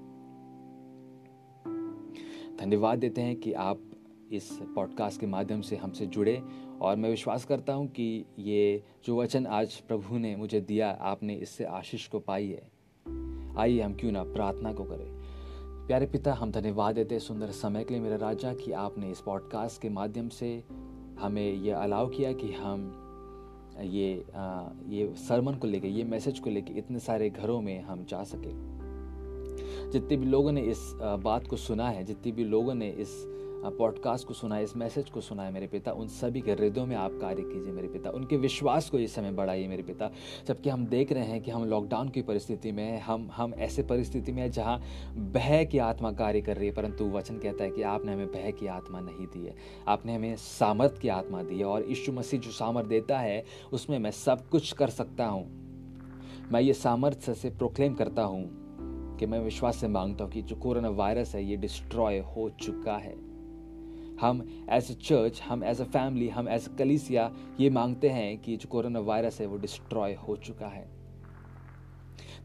धन्यवाद 2.57 2.99
देते 2.99 3.21
हैं 3.21 3.37
कि 3.37 3.53
आप 3.53 3.81
इस 4.33 4.59
पॉडकास्ट 4.62 5.21
के 5.21 5.27
माध्यम 5.27 5.61
से 5.61 5.77
हमसे 5.77 6.07
जुड़े 6.07 6.43
और 6.81 6.97
मैं 6.97 7.11
विश्वास 7.11 7.45
करता 7.45 7.73
हूँ 7.73 7.89
कि 7.89 8.25
ये 8.39 8.83
जो 9.05 9.21
वचन 9.21 9.47
आज 9.47 9.75
प्रभु 9.77 10.19
ने 10.19 10.37
मुझे 10.37 10.61
दिया, 10.61 10.91
आपने 10.91 11.35
इससे 11.35 11.65
आशीष 11.65 12.09
को 12.09 12.21
पाई 12.21 12.49
है। 12.49 12.71
आइए 13.59 13.81
हम 13.81 13.95
क्यों 13.95 14.12
ना 14.12 14.23
प्रार्थना 14.23 14.73
को 14.73 14.85
करें। 14.85 15.21
प्यारे 15.87 16.07
पिता, 16.07 16.35
हम 16.35 16.53
धन्यवाद 16.53 16.95
देते 16.95 17.19
सुंदर 17.19 17.47
समय 17.47 17.85
के 17.85 17.95
लिए 17.95 18.03
मेरे 18.03 18.17
राजा 18.17 18.55
कि 18.55 18.73
आपने 18.73 19.11
इस 19.11 19.21
पॉडकास्ट 19.21 19.83
के 19.83 19.89
माध्यम 19.89 20.29
से 20.29 20.65
हमें 21.21 21.53
यह 21.53 21.77
अलाउ 21.77 22.09
किया 22.09 22.33
कि 22.33 22.53
हम 22.53 23.07
ये 23.81 24.25
आ, 24.35 24.69
ये 24.89 25.15
सरमन 25.15 25.55
को 25.55 25.67
लेके 25.67 25.89
ये 25.89 26.05
मैसेज 26.05 26.39
को 26.39 26.50
लेके 26.50 26.73
इतने 26.73 26.99
सारे 26.99 27.31
घरों 27.31 27.61
में 27.61 27.83
हम 27.83 28.05
जा 28.05 28.23
सके। 28.25 28.53
जितने 29.91 30.17
भी 30.17 30.27
लोगों 30.27 30.53
ने 30.53 30.61
इस 30.61 30.93
बात 31.03 31.47
को 31.47 31.57
सुना 31.57 31.89
है 31.89 32.05
जितने 32.05 32.33
भी 32.33 32.45
लोगों 32.45 32.75
ने 32.75 32.91
इस 32.91 33.09
पॉडकास्ट 33.64 34.26
को 34.26 34.35
सुना 34.35 34.59
इस 34.59 34.76
मैसेज 34.76 35.11
को 35.11 35.21
सुना 35.21 35.43
है 35.43 35.52
मेरे 35.52 35.66
पिता। 35.66 35.92
उन 35.92 36.07
सभी 36.09 36.40
के 36.40 36.53
हृदयों 36.53 36.87
में 36.87 36.96
आप 36.96 37.18
कार्य 37.20 37.42
कीजिए 37.42 37.73
मेरे 37.73 37.88
पिता। 37.88 38.11
उनके 38.11 38.37
विश्वास 38.37 38.90
को 38.90 38.99
इस 38.99 39.14
समय 39.14 39.33
बढ़ाइए 39.33 39.68
मेरे 39.68 39.83
पिता। 39.83 40.11
जबकि 40.46 40.70
हम 40.70 40.87
देख 40.87 41.12
रहे 41.12 41.25
हैं 41.25 41.42
कि 41.42 41.51
हम 41.51 41.64
लॉकडाउन 41.64 42.09
की 42.09 42.23
परिस्थिति 42.23 42.73
में 42.73 43.01
हम 43.01 43.31
हम 43.33 43.55
ऐसे 43.55 43.83
परिस्थिति 43.83 44.33
में 44.33 44.51
जहाँ 44.51 44.83
बह 45.14 45.64
की 45.64 45.79
आत्मा 45.79 46.12
कार्य 46.12 46.40
कर 46.40 46.57
रही 46.57 46.66
है, 46.66 46.75
परंतु 46.75 47.05
वचन 47.05 47.38
कहता 47.38 47.64
है 47.64 47.70
कि 47.70 47.83
आपने 47.83 48.12
हमें 48.12 48.27
बह 48.27 48.51
की 48.51 48.66
आत्मा 48.66 49.01
नहीं 49.01 49.27
दी 49.27 49.46
है। 49.46 49.55
आपने 49.88 50.14
हमें 50.14 50.37
सामर्थ 50.37 50.99
की 50.99 51.09
आत्मा 51.09 51.42
दी 51.42 51.59
है 51.59 51.64
और 51.64 51.88
यीशु 51.88 52.12
मसीह 52.12 52.40
जो 52.40 52.51
सामर्थ 52.51 52.87
देता 52.87 53.18
है, 53.18 53.44
उसमें 53.73 53.99
मैं 53.99 54.11
सब 54.11 54.49
कुछ 54.49 54.73
कर 54.73 54.90
सकता 54.90 55.27
हूँ। 55.27 55.44
मैं 56.53 56.61
ये 56.61 56.73
सामर्थ्य 56.73 57.35
से 57.35 57.51
प्रोक्लेम 57.51 57.94
करता 57.94 58.23
हूँ 58.23 58.61
कि 59.18 59.27
मैं 59.27 59.40
विश्वास 59.40 59.77
से 59.77 59.88
माँगता 59.88 60.25
हूँ 60.25 60.33
कि 60.33 60.42
जो 60.42 60.57
कोरोना 60.57 60.88
वायरस 60.88 61.35
है, 61.35 61.44
ये 61.44 61.57
डिस्ट्रॉय 61.57 62.18
हो 62.18 62.51
चुका 62.51 62.96
है। 62.96 63.30
हम 64.20 64.40
एज 64.70 64.90
अ 64.90 64.94
चर्च 65.00 65.40
हम 65.42 65.64
एज 65.64 65.80
अ 65.80 65.85
फैमिली 65.87 66.28
हम 66.28 66.48
एज 66.48 66.68
अ 66.68 66.76
कलीसिया, 66.76 67.30
ये 67.61 67.70
मांगते 67.70 68.09
हैं 68.09 68.38
कि 68.38 68.56
जो 68.56 68.68
कोरोना 68.68 69.00
वायरस 69.00 69.40
है 69.40 69.46
वो 69.46 69.56
डिस्ट्रॉय 69.56 70.14
हो 70.14 70.37
चुका 70.37 70.66
है। 70.66 70.88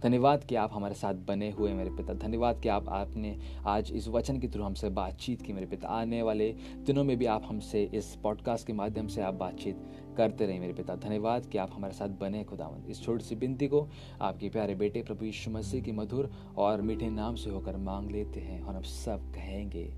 धन्यवाद 0.03 0.43
कि 0.43 0.55
आप 0.55 0.69
हमारे 0.73 0.95
साथ 0.95 1.13
बने 1.27 1.49
हुए 1.51 1.73
मेरे 1.73 1.89
पिता। 1.89 2.13
धन्यवाद 2.13 2.59
कि 2.61 2.69
आप 2.69 2.89
आपने 2.89 3.38
आज 3.67 3.91
इस 3.91 4.07
वचन 4.07 4.39
के 4.39 4.47
थ्रू 4.47 4.63
हमसे 4.63 4.89
बातचीत 4.89 5.41
की 5.41 5.53
मेरे 5.53 5.65
पिता। 5.65 5.88
आने 5.89 6.21
वाले 6.21 6.51
दिनों 6.85 7.03
में 7.03 7.15
भी 7.17 7.25
आप 7.25 7.43
हमसे 7.45 7.83
इस 7.93 8.15
पॉडकास्ट 8.23 8.67
के 8.67 8.73
माध्यम 8.73 9.07
से 9.07 9.21
आप 9.21 9.33
बातचीत 9.33 9.81
करते 10.17 10.45
रहे 10.45 10.59
मेरे 10.59 10.73
पिता। 10.73 10.95
धन्यवाद 10.97 11.45
कि 11.45 11.57
आप 11.57 11.71
हमारे 11.73 11.93
साथ 11.93 12.09
बने 12.21 12.43
खुदावंद। 12.43 12.89
इस 12.89 13.03
छोटी 13.03 13.23
सी 13.23 13.35
बिनती 13.35 13.67
को 13.67 13.88
आपके 14.21 14.49
प्यारे 14.49 14.75
बेटे 14.75 15.03
प्रभु 15.03 15.25
यीशु 15.25 15.51
मसीह 15.51 15.81
के 15.81 15.91
मधुर 15.91 16.31
और 16.57 16.81
मीठे 16.81 17.09
नाम 17.09 17.35
से 17.35 17.49
होकर 17.49 17.77
मांग 17.79 18.11
लेते 18.11 18.39
हैं 18.39 18.61
और 18.61 18.75
हम 18.75 18.83
सब 18.83 19.31
कहेंगे, 19.35 19.91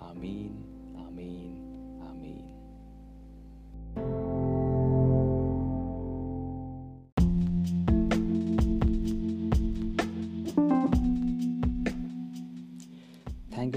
आमीन। 0.00 0.77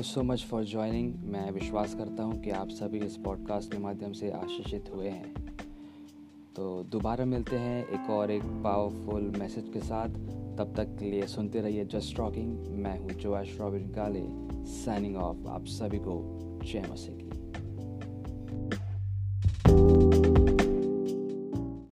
You 0.02 0.06
so 0.06 0.24
much 0.24 0.44
for 0.44 0.64
joining 0.64 1.16
मैं 1.16 1.52
विश्वास 1.52 1.96
करता 1.96 2.24
हूँ 2.24 2.42
कि 2.42 2.50
आप 2.50 2.70
सभी 2.70 3.00
इस 3.00 3.18
पॉडकास्ट 3.18 3.72
के 3.72 3.78
माध्यम 3.78 4.12
से 4.12 4.32
आशीषित 4.32 4.92
हुए 4.96 5.08
हैं। 5.08 5.58
तो 6.56 6.84
दोबारा 6.84 7.26
मिलते 7.26 7.56
हैं 7.56 7.88
एक 7.88 8.10
और 8.10 8.32
एक 8.32 8.42
पावरफुल 8.44 9.34
मैसेज 9.40 9.70
के 9.74 9.80
साथ। 9.80 10.10
तब 10.58 10.74
तक 10.78 10.98
के 11.00 11.06
लिए 11.06 11.28
सुनते 11.28 11.62
रहिए 11.62 11.86
जस्ट 11.86 12.18
टॉकिंग 12.18 12.68
मैं 12.68 13.00
हूँ 13.00 13.10
जोश 13.10 13.60
रॉबिन 13.60 13.88
काले 13.88 14.24
साइनिंग 14.66 15.18
ऑफ़ 15.18 15.48
आप 15.48 15.66
सभी 15.66 15.98
को 15.98 16.40
जय 16.64 16.88
मसीह। 16.92 17.21